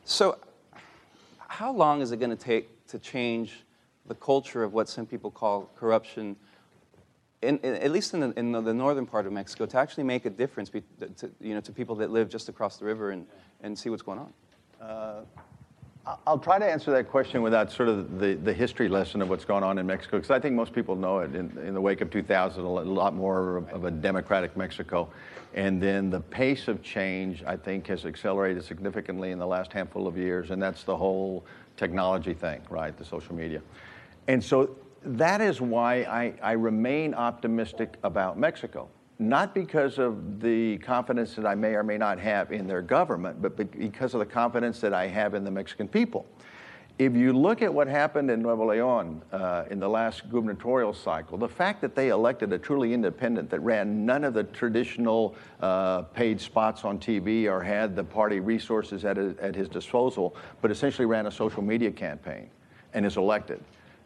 [0.04, 0.38] so,
[1.38, 3.64] how long is it going to take to change
[4.06, 6.36] the culture of what some people call corruption?
[7.42, 10.24] In, in, at least in, the, in the, northern part of Mexico, to actually make
[10.24, 10.82] a difference be,
[11.18, 13.26] to, you know, to people that live just across the river and,
[13.62, 14.32] and see what's going on?
[14.80, 15.20] Uh,
[16.26, 19.46] I'll try to answer that question without sort of the, the history lesson of what's
[19.46, 21.34] going on in Mexico, because I think most people know it.
[21.34, 25.08] In, in, the wake of 2000, a lot more of a democratic Mexico.
[25.54, 30.06] And then the pace of change, I think, has accelerated significantly in the last handful
[30.06, 31.46] of years, and that's the whole
[31.78, 32.94] technology thing, right?
[32.96, 33.62] The social media.
[34.28, 38.88] And so that is why I, I remain optimistic about Mexico
[39.18, 43.40] not because of the confidence that I may or may not have in their government,
[43.40, 46.26] but because of the confidence that I have in the Mexican people.
[46.96, 51.36] If you look at what happened in Nuevo León uh, in the last gubernatorial cycle,
[51.36, 56.02] the fact that they elected a truly independent that ran none of the traditional uh,
[56.02, 61.04] paid spots on TV or had the party resources at, at his disposal, but essentially
[61.04, 62.48] ran a social media campaign
[62.92, 63.60] and is elected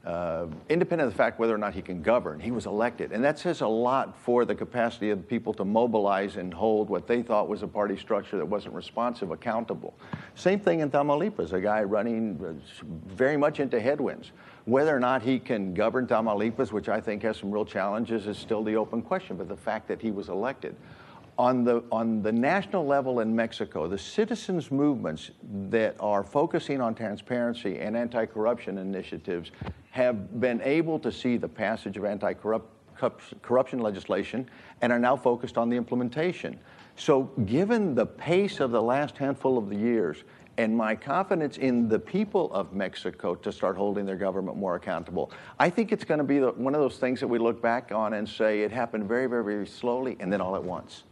[0.09, 3.13] uh, independent of the fact whether or not he can govern, he was elected.
[3.13, 7.07] And that says a lot for the capacity of people to mobilize and hold what
[7.07, 9.93] they thought was a party structure that wasn't responsive, accountable.
[10.35, 14.33] Same thing in Tamaulipas, a guy running uh, very much into headwinds.
[14.65, 18.39] Whether or not he can govern Tamaulipas, which I think has some real challenges, is
[18.39, 19.37] still the open question.
[19.37, 20.75] But the fact that he was elected
[21.39, 25.31] on the, on the national level in Mexico, the citizens' movements
[25.71, 29.53] that are focusing on transparency and anti corruption initiatives
[29.99, 34.49] have been able to see the passage of anti corruption legislation
[34.81, 36.59] and are now focused on the implementation.
[36.95, 40.23] So, given the pace of the last handful of the years
[40.57, 45.31] and my confidence in the people of Mexico to start holding their government more accountable.
[45.59, 47.93] I think it's going to be the, one of those things that we look back
[47.93, 51.05] on and say it happened very, very, very slowly and then all at once.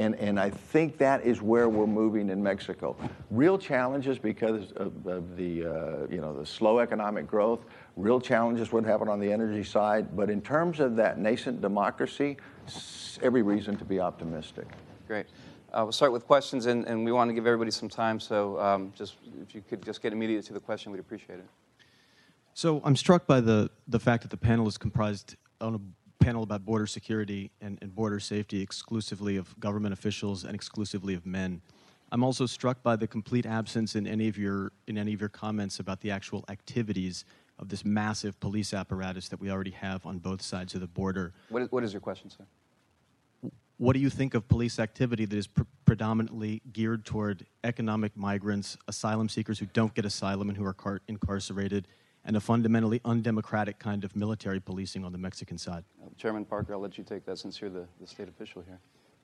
[0.00, 2.96] And, and I think that is where we're moving in Mexico.
[3.30, 7.60] Real challenges because of, of the, uh, you know, the slow economic growth,
[8.00, 10.16] real challenges what happened on the energy side.
[10.16, 12.36] But in terms of that nascent democracy,
[13.22, 14.66] every reason to be optimistic.
[15.06, 15.26] Great.
[15.72, 18.18] Uh, we'll start with questions, and, and, we want to give everybody some time.
[18.18, 21.46] So, um, just if you could just get immediately to the question, we'd appreciate it.
[22.54, 26.42] So, I'm struck by the the fact that the panel is comprised on a panel
[26.42, 31.62] about border security and, and border safety exclusively of government officials and exclusively of men.
[32.12, 35.28] I'm also struck by the complete absence in any of your in any of your
[35.28, 37.24] comments about the actual activities
[37.60, 41.32] of this massive police apparatus that we already have on both sides of the border.
[41.50, 42.44] What is, what is your question, sir?
[43.80, 48.76] what do you think of police activity that is pr- predominantly geared toward economic migrants,
[48.88, 51.88] asylum seekers who don't get asylum and who are car- incarcerated,
[52.26, 55.82] and a fundamentally undemocratic kind of military policing on the Mexican side?
[56.04, 58.78] Uh, Chairman Parker, I'll let you take that since you're the, the state official here.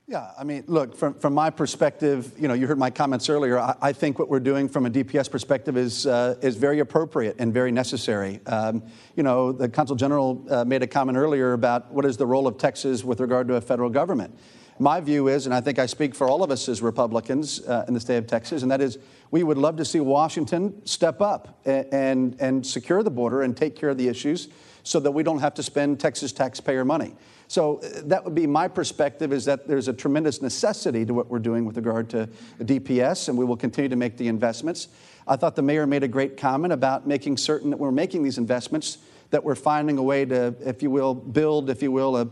[0.09, 3.59] Yeah, I mean, look, from, from my perspective, you know, you heard my comments earlier.
[3.59, 7.35] I, I think what we're doing from a DPS perspective is, uh, is very appropriate
[7.41, 8.39] and very necessary.
[8.47, 8.85] Um,
[9.17, 12.47] you know, the Consul General uh, made a comment earlier about what is the role
[12.47, 14.39] of Texas with regard to a federal government.
[14.79, 17.85] My view is, and I think I speak for all of us as Republicans uh,
[17.89, 18.99] in the state of Texas, and that is
[19.33, 23.57] we would love to see Washington step up and, and, and secure the border and
[23.57, 24.47] take care of the issues
[24.85, 27.17] so that we don't have to spend Texas taxpayer money.
[27.49, 31.29] So uh, that would be my perspective is that there's a tremendous necessity to what
[31.29, 32.29] we're doing with regard to
[32.61, 34.89] DPS, and we will continue to make the investments.
[35.29, 38.39] I thought the mayor made a great comment about making certain that we're making these
[38.39, 38.99] investments
[39.31, 42.29] that we're finding a way to, if you will, build, if you will, a,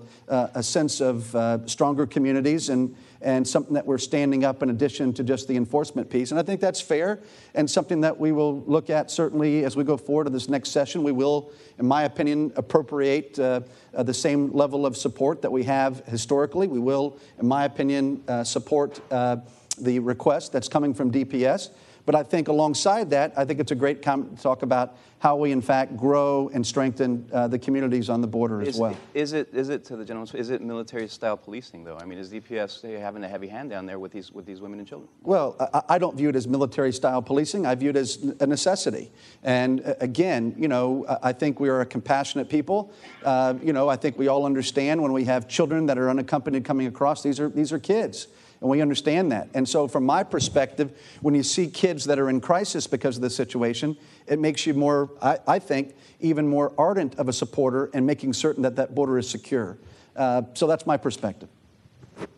[0.54, 5.12] a sense of uh, stronger communities and, and something that we're standing up in addition
[5.14, 6.30] to just the enforcement piece.
[6.30, 7.20] And I think that's fair
[7.54, 10.70] and something that we will look at certainly as we go forward to this next
[10.70, 11.02] session.
[11.02, 13.60] We will, in my opinion, appropriate uh,
[13.94, 16.68] uh, the same level of support that we have historically.
[16.68, 19.38] We will, in my opinion, uh, support uh,
[19.78, 21.70] the request that's coming from DPS.
[22.06, 25.36] But I think alongside that, I think it's a great comment to talk about how
[25.36, 28.94] we, in fact, grow and strengthen uh, the communities on the border is, as well.
[29.14, 31.96] Is it, is it to the general, is it military-style policing, though?
[31.96, 34.80] I mean, is DPS having a heavy hand down there with these, with these women
[34.80, 35.08] and children?
[35.22, 37.64] Well, I, I don't view it as military-style policing.
[37.64, 39.10] I view it as a necessity.
[39.42, 42.92] And uh, again, you know, I think we are a compassionate people.
[43.24, 46.66] Uh, you know, I think we all understand when we have children that are unaccompanied
[46.66, 48.28] coming across, these are, these are kids
[48.64, 49.50] and we understand that.
[49.52, 53.22] And so, from my perspective, when you see kids that are in crisis because of
[53.22, 53.94] this situation,
[54.26, 58.32] it makes you more, I, I think, even more ardent of a supporter and making
[58.32, 59.76] certain that that border is secure.
[60.16, 61.50] Uh, so that's my perspective.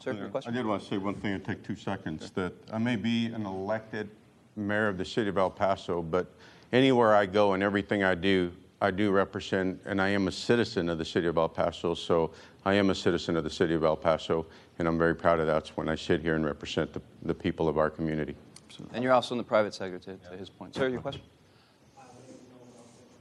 [0.00, 0.52] Sir, your question?
[0.52, 2.32] I did want to say one thing and take two seconds.
[2.32, 4.08] That I may be an elected
[4.56, 6.26] mayor of the city of El Paso, but
[6.72, 8.50] anywhere I go and everything I do,
[8.80, 11.94] I do represent, and I am a citizen of the city of El Paso.
[11.94, 12.32] So
[12.64, 14.44] I am a citizen of the city of El Paso,
[14.78, 17.68] and I'm very proud of that when I sit here and represent the, the people
[17.68, 18.34] of our community.
[18.92, 20.74] And you're also in the private sector, to, to his point.
[20.74, 21.22] Sir, your question?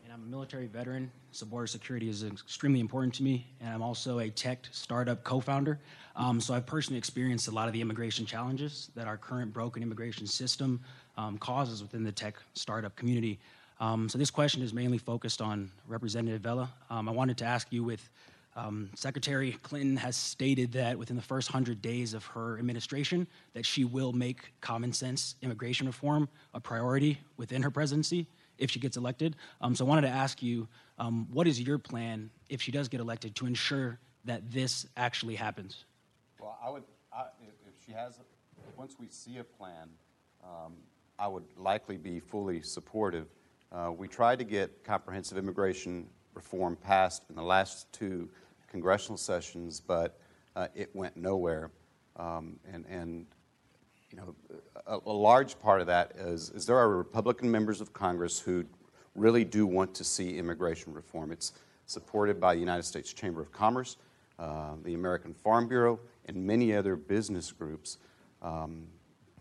[0.04, 3.82] And I'm a military veteran, so border security is extremely important to me, and I'm
[3.82, 5.80] also a tech startup co-founder.
[6.18, 9.82] Um, so I've personally experienced a lot of the immigration challenges that our current broken
[9.82, 10.82] immigration system
[11.18, 13.40] um, causes within the tech startup community.
[13.80, 16.70] Um, so this question is mainly focused on Representative Vela.
[16.90, 18.10] Um, I wanted to ask you with
[18.56, 23.66] um, Secretary Clinton has stated that within the first 100 days of her administration that
[23.66, 28.28] she will make common sense immigration reform a priority within her presidency
[28.58, 29.36] if she gets elected.
[29.60, 32.88] Um, so I wanted to ask you, um, what is your plan if she does
[32.88, 35.84] get elected to ensure that this actually happens?
[36.40, 37.26] Well, I would, I,
[37.68, 38.20] if she has,
[38.78, 39.90] once we see a plan,
[40.44, 40.74] um,
[41.20, 43.28] I would likely be fully supportive.
[43.72, 48.30] Uh, we tried to get comprehensive immigration reform passed in the last two
[48.76, 50.20] congressional sessions, but
[50.58, 51.72] uh, it went nowhere.
[52.18, 53.26] Um, and, and,
[54.12, 54.36] you know,
[54.86, 58.66] a, a, large part of that is, is there are Republican members of Congress who
[59.16, 61.32] really do want to see immigration reform.
[61.32, 61.54] It's
[61.86, 63.96] supported by the United States Chamber of Commerce,
[64.40, 67.98] uh, the American Farm Bureau, and many other business groups.
[68.42, 68.88] Um,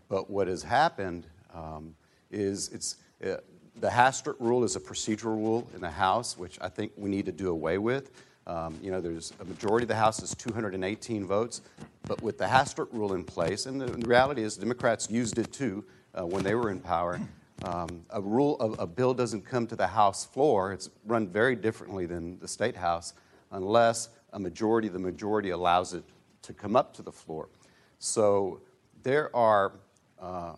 [0.07, 1.93] but what has happened um,
[2.31, 3.41] is it's, uh,
[3.75, 7.25] the Hastert rule is a procedural rule in the House, which I think we need
[7.25, 8.11] to do away with.
[8.47, 11.61] Um, you know, there's a majority of the House is 218 votes,
[12.07, 15.51] but with the Hastert rule in place, and the, the reality is Democrats used it
[15.51, 15.83] too
[16.13, 17.19] uh, when they were in power.
[17.63, 20.73] Um, a rule, a, a bill doesn't come to the House floor.
[20.73, 23.13] It's run very differently than the state House,
[23.51, 26.03] unless a majority, the majority allows it
[26.43, 27.49] to come up to the floor.
[27.97, 28.61] So
[29.01, 29.73] there are,
[30.21, 30.53] uh,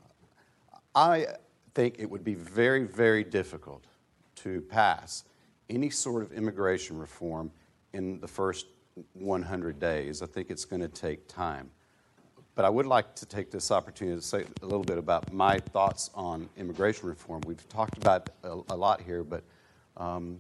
[0.94, 1.28] I
[1.74, 3.86] think it would be very, very difficult
[4.38, 5.24] to pass
[5.70, 7.52] any sort of immigration reform
[7.98, 8.68] in the first
[9.14, 10.22] 100 days.
[10.22, 11.72] I think it's going to take time.
[12.54, 15.60] But I would like to take this opportunity to say a little bit about my
[15.60, 17.42] thoughts on immigration reform.
[17.46, 19.44] We've talked about a, a lot here, but
[19.98, 20.40] um,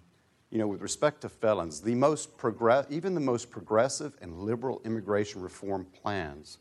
[0.52, 4.82] you know, with respect to felons, the most progress, even the most progressive and liberal
[4.86, 6.60] immigration reform plans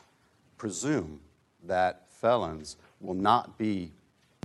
[0.57, 1.21] presume
[1.65, 3.93] that felons will not be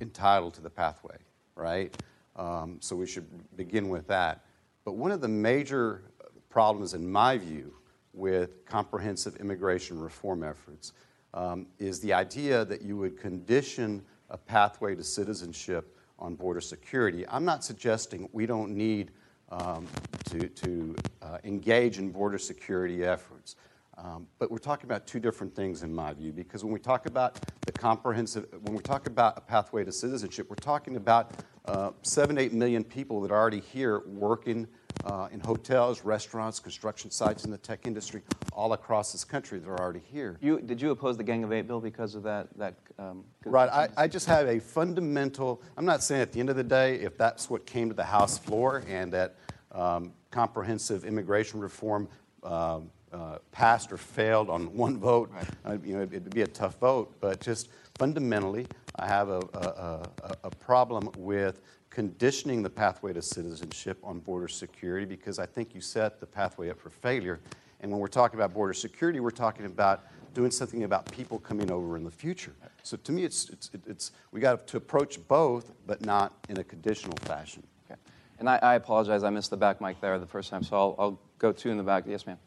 [0.02, 1.18] entitled to the pathway,
[1.56, 1.96] right?
[2.36, 3.26] Um, so we should
[3.56, 4.42] begin with that.
[4.84, 6.04] But one of the major
[6.52, 7.74] problems, in my view,
[8.14, 10.94] with comprehensive immigration reform efforts
[11.34, 17.26] um, is the idea that you would condition a pathway to citizenship on border security.
[17.28, 19.12] I'm not suggesting we don't need
[19.50, 19.88] um,
[20.26, 23.56] to, to uh, engage in border security efforts.
[23.98, 27.06] Um, but we're talking about two different things in my view, because when we talk
[27.06, 31.32] about the comprehensive, when we talk about a pathway to citizenship, we're talking about
[31.66, 34.68] uh, seven, eight million people that are already here working
[35.06, 38.22] uh, in hotels, restaurants, construction sites in the tech industry
[38.54, 40.38] all across this country that are already here.
[40.42, 42.48] You, did you oppose the Gang of Eight bill because of that?
[42.58, 43.70] that um, right.
[43.70, 46.96] I, I just have a fundamental, I'm not saying at the end of the day,
[46.96, 49.36] if that's what came to the House floor and that
[49.72, 52.08] um, comprehensive immigration reform
[52.44, 55.46] um, uh, passed or failed on one vote, right.
[55.66, 57.14] uh, you know, it'd be a tough vote.
[57.20, 61.62] But just fundamentally, I have a, a, a, a problem with
[61.92, 66.72] conditioning the pathway to citizenship on border security because I think you set the pathway
[66.72, 67.40] up for failure.
[67.82, 71.70] And when we're talking about border security, we're talking about doing something about people coming
[71.70, 72.54] over in the future.
[72.84, 76.64] So to me, it's, it's, it's we got to approach both, but not in a
[76.64, 77.62] conditional fashion.
[77.86, 78.00] Okay.
[78.40, 80.96] And I, I apologize, I missed the back mic there the first time, so I'll,
[80.98, 82.06] I'll go two in the back.
[82.08, 82.38] Yes, ma'am.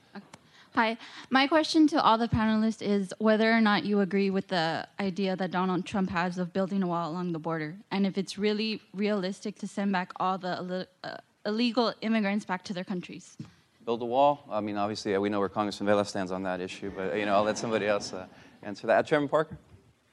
[0.76, 0.88] Okay.
[0.90, 0.98] Hi.
[1.30, 5.36] My question to all the panelists is whether or not you agree with the idea
[5.36, 8.80] that Donald Trump has of building a wall along the border, and if it's really
[8.92, 11.16] realistic to send back all the uh,
[11.46, 13.36] illegal immigrants back to their countries.
[13.84, 14.46] Build a wall?
[14.50, 17.34] I mean, obviously, we know where Congressman Vela stands on that issue, but you know,
[17.34, 18.26] I'll let somebody else uh,
[18.62, 19.06] answer that.
[19.06, 19.58] Chairman Parker?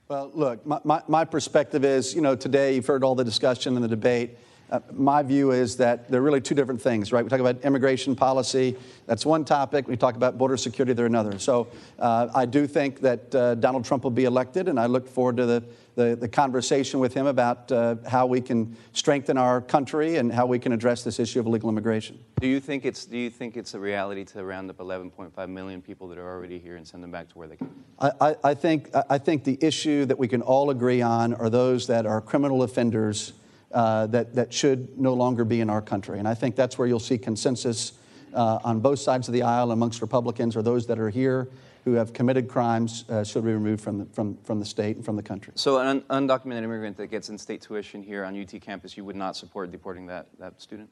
[0.10, 3.76] Well, look, my, my, my perspective is, you know, today you've heard all the discussion
[3.76, 4.38] and the debate.
[4.72, 7.24] Uh, my view is that they're really two different things, right?
[7.24, 9.86] We talk about immigration policy, that's one topic.
[9.90, 11.38] We talk about border security, they're another.
[11.40, 11.68] So
[12.00, 15.36] uh, I do think that uh, Donald Trump will be elected, and I look forward
[15.38, 15.64] to the,
[15.96, 20.46] the, the conversation with him about uh, how we can strengthen our country and how
[20.46, 22.18] we can address this issue of illegal immigration.
[22.40, 25.82] Do you think it's, do you think it's a reality to round up 11.5 million
[25.82, 27.76] people that are already here and send them back to where they came?
[28.00, 31.50] I, I, I, think, I think the issue that we can all agree on are
[31.50, 33.34] those that are criminal offenders
[33.74, 36.20] uh, that, that should no longer be in our country.
[36.20, 37.94] And I think that's where you'll see consensus
[38.34, 41.50] uh, on both sides of the aisle amongst Republicans or those that are here
[41.84, 45.06] who have committed crimes uh, should be removed from the, from, from the state and
[45.06, 45.52] from the country.
[45.56, 49.04] So, an un- undocumented immigrant that gets in state tuition here on UT campus, you
[49.04, 50.90] would not support deporting that, that student?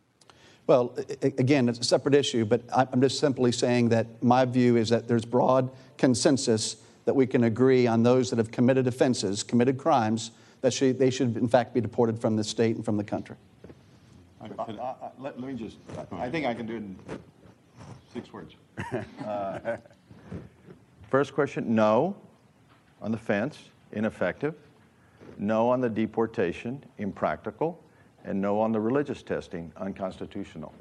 [0.65, 4.89] Well, again, it's a separate issue, but I'm just simply saying that my view is
[4.89, 9.79] that there's broad consensus that we can agree on those that have committed offenses, committed
[9.79, 10.29] crimes,
[10.61, 13.35] that should, they should, in fact, be deported from the state and from the country.
[14.41, 15.77] I, I, I, uh, uh, uh, let, let, me just,
[16.11, 16.97] I think I can do it in
[18.13, 18.55] six words.
[19.25, 19.77] Uh,
[21.09, 22.15] first question no
[23.01, 23.57] on the fence,
[23.91, 24.55] ineffective.
[25.37, 27.81] No on the deportation, impractical.
[28.25, 30.73] And no on the religious testing, unconstitutional.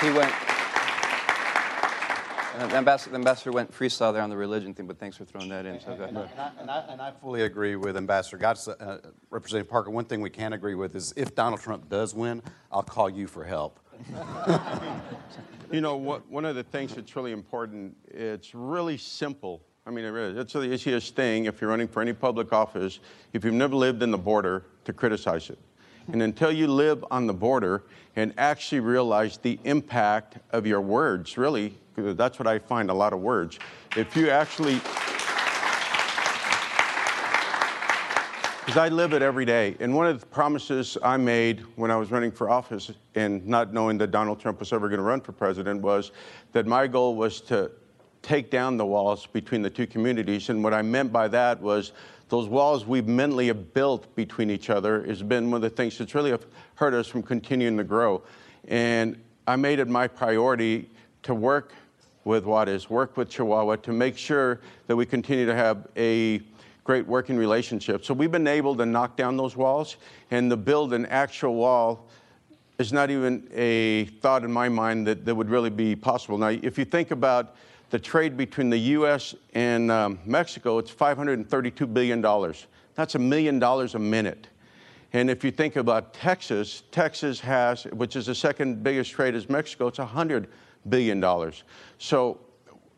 [0.00, 0.32] He went,
[2.66, 5.48] the ambassador, the ambassador, went freestyle there on the religion thing, but thanks for throwing
[5.48, 5.80] that in.
[5.80, 8.98] So and, and, I, and, I, and, I, fully agree with Ambassador Garza, uh,
[9.30, 9.90] Representative Parker.
[9.90, 12.42] One thing we can agree with is if Donald Trump does win,
[12.72, 13.80] I'll call you for help.
[15.72, 19.62] you know, what, one of the things that's really important, it's really simple.
[19.86, 23.00] I mean, it really, it's the easiest thing if you're running for any public office,
[23.32, 25.58] if you've never lived in the border, to criticize it.
[26.12, 27.84] And until you live on the border
[28.16, 33.12] and actually realize the impact of your words, really, that's what I find a lot
[33.12, 33.58] of words.
[33.96, 34.80] If you actually,
[38.64, 39.76] because I live it every day.
[39.80, 43.74] And one of the promises I made when I was running for office and not
[43.74, 46.12] knowing that Donald Trump was ever going to run for president was
[46.52, 47.70] that my goal was to
[48.22, 50.48] take down the walls between the two communities.
[50.48, 51.92] And what I meant by that was
[52.28, 56.14] those walls we've mentally built between each other has been one of the things that's
[56.14, 56.36] really
[56.74, 58.22] hurt us from continuing to grow.
[58.66, 60.90] And I made it my priority
[61.22, 61.72] to work
[62.24, 66.42] with Juarez, work with Chihuahua to make sure that we continue to have a
[66.84, 68.04] great working relationship.
[68.04, 69.96] So we've been able to knock down those walls
[70.30, 72.08] and to build an actual wall
[72.78, 76.38] is not even a thought in my mind that, that would really be possible.
[76.38, 77.56] Now, if you think about
[77.90, 79.34] the trade between the U.S.
[79.54, 82.54] and um, Mexico, it's $532 billion.
[82.94, 84.48] That's a million dollars a minute.
[85.12, 89.48] And if you think about Texas, Texas has, which is the second biggest trade as
[89.48, 90.46] Mexico, it's $100
[90.88, 91.52] billion.
[91.96, 92.40] So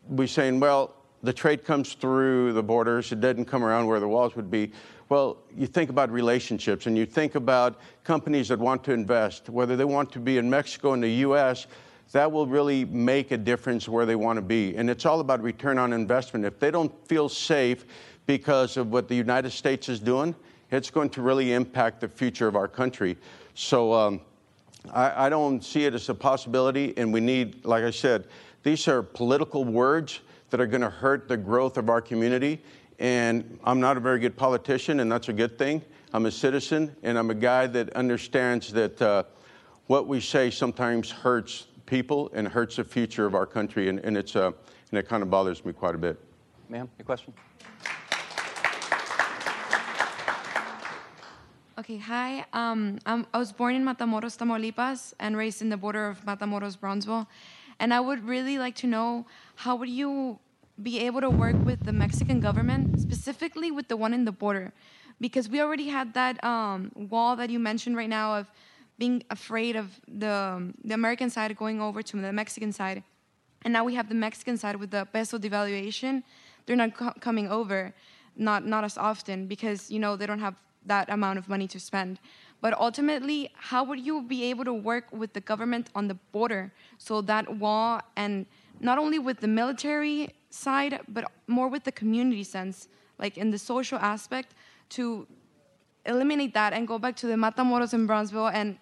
[0.09, 4.09] we're saying, well, the trade comes through the borders, it doesn't come around where the
[4.09, 4.73] walls would be.
[5.09, 9.77] Well, you think about relationships and you think about companies that want to invest, whether
[9.77, 11.67] they want to be in Mexico and the US,
[12.13, 14.77] that will really make a difference where they want to be.
[14.77, 16.45] And it's all about return on investment.
[16.45, 17.85] If they don't feel safe
[18.27, 20.35] because of what the United States is doing,
[20.71, 23.17] it's going to really impact the future of our country.
[23.55, 24.21] So um,
[24.93, 28.25] I, I don't see it as a possibility, and we need, like I said,
[28.63, 32.61] these are political words that are going to hurt the growth of our community.
[32.99, 35.83] And I'm not a very good politician, and that's a good thing.
[36.13, 39.23] I'm a citizen, and I'm a guy that understands that uh,
[39.87, 44.17] what we say sometimes hurts people and hurts the future of our country, and, and
[44.17, 44.53] it's, uh,
[44.91, 46.17] and it kind of bothers me quite a bit.
[46.69, 47.35] Ma'am, your question?
[51.77, 52.45] Okay, hi.
[52.53, 56.79] Um, I'm, I was born in Matamoros, Tamaulipas, and raised in the border of Matamoros,
[56.79, 57.27] Brownsville.
[57.81, 59.27] And I would really like to know
[59.57, 60.39] how would you
[60.81, 64.73] be able to work with the Mexican government, specifically with the one in the border,
[65.21, 68.47] because we already had that um, wall that you mentioned right now of
[69.01, 73.03] being afraid of the um, the American side going over to the Mexican side,
[73.65, 76.23] and now we have the Mexican side with the peso devaluation.
[76.65, 77.81] They're not co- coming over,
[78.37, 81.81] not not as often because you know they don't have that amount of money to
[81.81, 82.21] spend.
[82.61, 86.63] But ultimately, how would you be able to work with the government on the border
[86.99, 88.47] so that wall and
[88.81, 92.89] not only with the military side, but more with the community sense,
[93.19, 94.55] like in the social aspect,
[94.91, 95.27] to
[96.07, 98.79] eliminate that and go back to the Matamoros and Brownsville and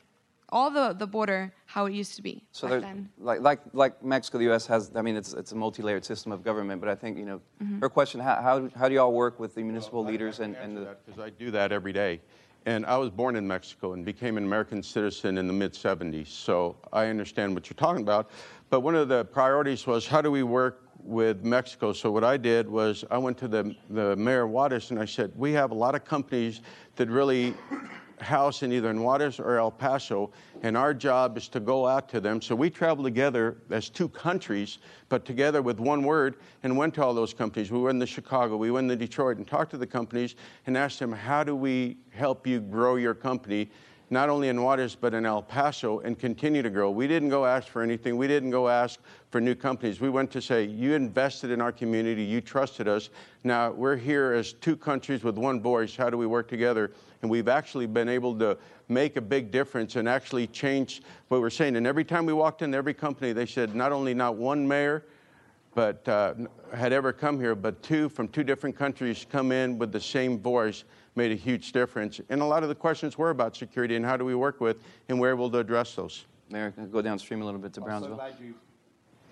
[0.51, 3.09] all the, the border how it used to be So back there, then.
[3.19, 4.67] like, like, like Mexico, the U.S.
[4.67, 7.41] has, I mean, it's, it's a multi-layered system of government, but I think, you know,
[7.63, 7.81] Mm-hmm.
[7.81, 10.97] her question, how, how, how do y'all work with the municipal leaders and, and the,
[11.05, 12.21] because I do that every day.
[12.67, 16.29] And I was born in Mexico and became an American citizen in the mid 70s.
[16.29, 18.31] So I understand what you're talking about.
[18.71, 21.93] But one of the priorities was how do we work with Mexico?
[21.93, 25.05] So what I did was I went to the, the mayor of Juarez and I
[25.05, 26.61] said, we have a lot of companies
[26.97, 27.55] that really
[28.23, 30.31] house in either in or El Paso,
[30.63, 32.41] and our job is to go out to them.
[32.43, 37.05] So we traveled together as two countries, but together with one word, and went to
[37.05, 37.71] all those companies.
[37.71, 40.35] We went to Chicago, we went to Detroit, and talked to the companies
[40.67, 43.71] and asked them, how do we help you grow your company?
[44.11, 46.91] Not only in Juarez, but in El Paso, and continue to grow.
[46.91, 48.17] We didn't go ask for anything.
[48.17, 48.99] We didn't go ask
[49.31, 50.01] for new companies.
[50.01, 53.11] We went to say, You invested in our community, you trusted us.
[53.45, 55.95] Now we're here as two countries with one voice.
[55.95, 56.93] How do we work together?
[57.23, 58.57] And we've actually been able to
[58.89, 61.77] make a big difference and actually change what we're saying.
[61.77, 65.05] And every time we walked into every company, they said, Not only not one mayor,
[65.75, 66.35] but uh,
[66.75, 70.39] had ever come here, but two from two different countries come in with the same
[70.39, 72.21] voice made a huge difference.
[72.31, 74.79] And a lot of the questions were about security and how do we work with,
[75.09, 76.25] and we're able to address those.
[76.51, 78.21] Mayor, can I go downstream a little bit to I'm Brownsville?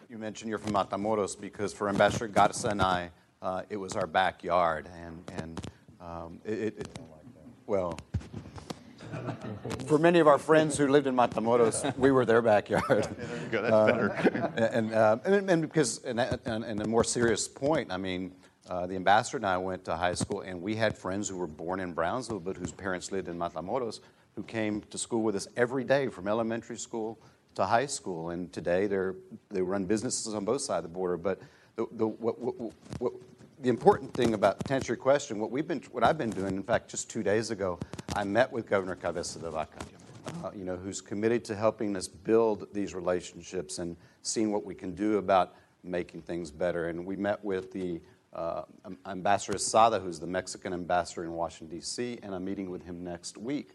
[0.08, 3.10] You, mentioned you're from Matamoros because for Ambassador Garza and I,
[3.42, 4.88] uh, it was our backyard.
[5.02, 6.98] And, and um, it, it, it-
[7.66, 7.98] well,
[9.88, 13.08] for many of our friends who lived in Matamoros, we were their backyard.
[13.52, 18.32] and, uh, and, and because, and, and, and a more serious point, I mean,
[18.68, 21.46] uh, the ambassador and I went to high school, and we had friends who were
[21.48, 23.98] born in Brownsville, but whose parents lived in Matamoros,
[24.36, 27.18] who came to school with us every day from elementary school
[27.56, 28.30] to high school.
[28.30, 31.16] And today, they run businesses on both sides of the border.
[31.16, 31.40] But
[31.74, 33.12] the, the, what, what, what,
[33.60, 36.56] the important thing about to answer your question, what we've been, what I've been doing,
[36.56, 37.78] in fact, just two days ago,
[38.14, 39.78] I met with Governor Cabeza de Vaca,
[40.44, 44.74] uh, you know, who's committed to helping us build these relationships and seeing what we
[44.74, 46.88] can do about making things better.
[46.88, 48.00] And we met with the
[48.34, 48.62] uh,
[49.06, 53.38] Ambassador Sada, who's the Mexican ambassador in Washington, D.C., and I'm meeting with him next
[53.38, 53.70] week.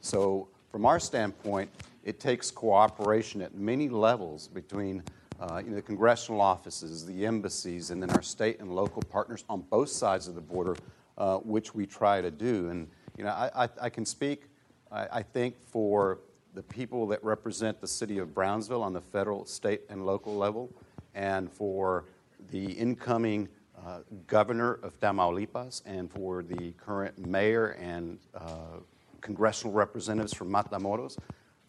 [0.00, 1.70] So, from our standpoint,
[2.06, 5.02] it takes cooperation at many levels between
[5.40, 9.44] uh, you know, the congressional offices, the embassies, and then our state and local partners
[9.48, 10.76] on both sides of the border,
[11.18, 12.70] uh, which we try to do.
[12.70, 12.88] And
[13.18, 14.44] you know, I, I, I can speak,
[14.90, 16.20] I, I think, for
[16.54, 20.70] the people that represent the city of Brownsville on the federal, state, and local level,
[21.14, 22.04] and for
[22.50, 23.48] the incoming
[23.84, 23.98] uh,
[24.28, 28.78] governor of Tamaulipas, and for the current mayor and uh,
[29.20, 31.18] congressional representatives from Matamoros.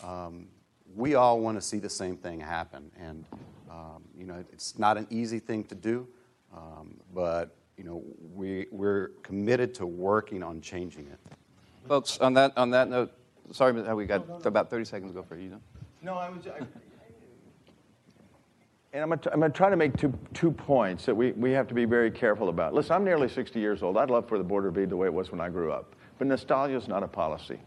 [0.01, 0.47] Um,
[0.95, 3.25] we all want to see the same thing happen, and
[3.69, 6.07] um, you know it's not an easy thing to do,
[6.55, 11.19] um, but you know we we're committed to working on changing it.
[11.87, 13.11] Folks, on that, on that note,
[13.51, 15.49] sorry, we got about 30 seconds to go for you.
[15.49, 15.61] know?
[16.01, 16.45] No, I was.
[16.47, 16.65] I,
[18.93, 21.31] And I'm going to, I'm going to try to make two, two points that we,
[21.33, 22.73] we have to be very careful about.
[22.73, 23.97] Listen, I'm nearly 60 years old.
[23.97, 25.95] I'd love for the border to be the way it was when I grew up.
[26.17, 27.59] But nostalgia is not a policy.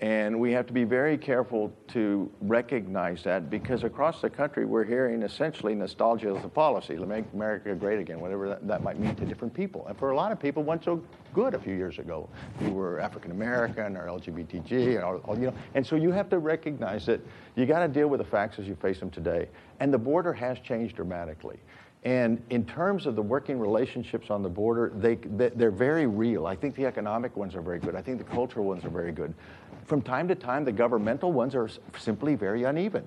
[0.00, 4.84] And we have to be very careful to recognize that because across the country we're
[4.84, 6.94] hearing essentially nostalgia is a policy.
[6.94, 9.84] make America great again, whatever that, that might mean to different people.
[9.88, 11.02] And for a lot of people, it wasn't so
[11.34, 12.28] good a few years ago.
[12.60, 15.54] You were African American or LGBTQ, or, or, you know.
[15.74, 17.20] And so you have to recognize that
[17.56, 19.48] you got to deal with the facts as you face them today.
[19.80, 21.58] And the border has changed dramatically.
[22.08, 26.46] And in terms of the working relationships on the border, they, they're very real.
[26.46, 27.94] I think the economic ones are very good.
[27.94, 29.34] I think the cultural ones are very good.
[29.84, 33.06] From time to time, the governmental ones are simply very uneven.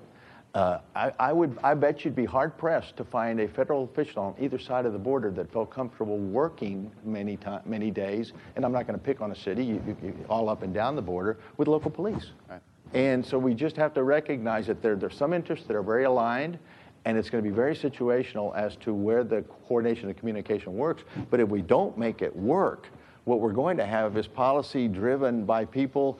[0.54, 4.22] Uh, I, I, would, I bet you'd be hard pressed to find a federal official
[4.22, 8.64] on either side of the border that felt comfortable working many, time, many days, and
[8.64, 10.94] I'm not going to pick on a city, you, you, you, all up and down
[10.94, 12.30] the border, with local police.
[12.48, 12.60] Right.
[12.94, 16.04] And so we just have to recognize that there, there's some interests that are very
[16.04, 16.58] aligned,
[17.04, 21.02] and it's going to be very situational as to where the coordination and communication works.
[21.30, 22.88] But if we don't make it work,
[23.24, 26.18] what we're going to have is policy driven by people,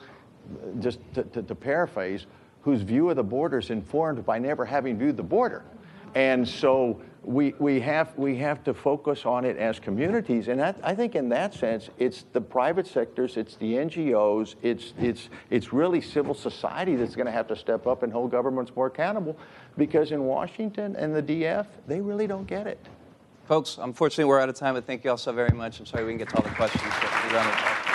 [0.79, 2.25] just to, to, to paraphrase,
[2.61, 5.63] whose view of the border is informed by never having viewed the border.
[6.15, 10.47] And so we, we, have, we have to focus on it as communities.
[10.47, 14.93] And that, I think in that sense, it's the private sectors, it's the NGOs, it's,
[14.99, 18.71] it's, it's really civil society that's going to have to step up and hold governments
[18.75, 19.37] more accountable
[19.77, 22.79] because in Washington and the DF, they really don't get it.
[23.45, 25.79] Folks, unfortunately, we're out of time, but thank you all so very much.
[25.79, 27.92] I'm sorry we didn't get to all the questions.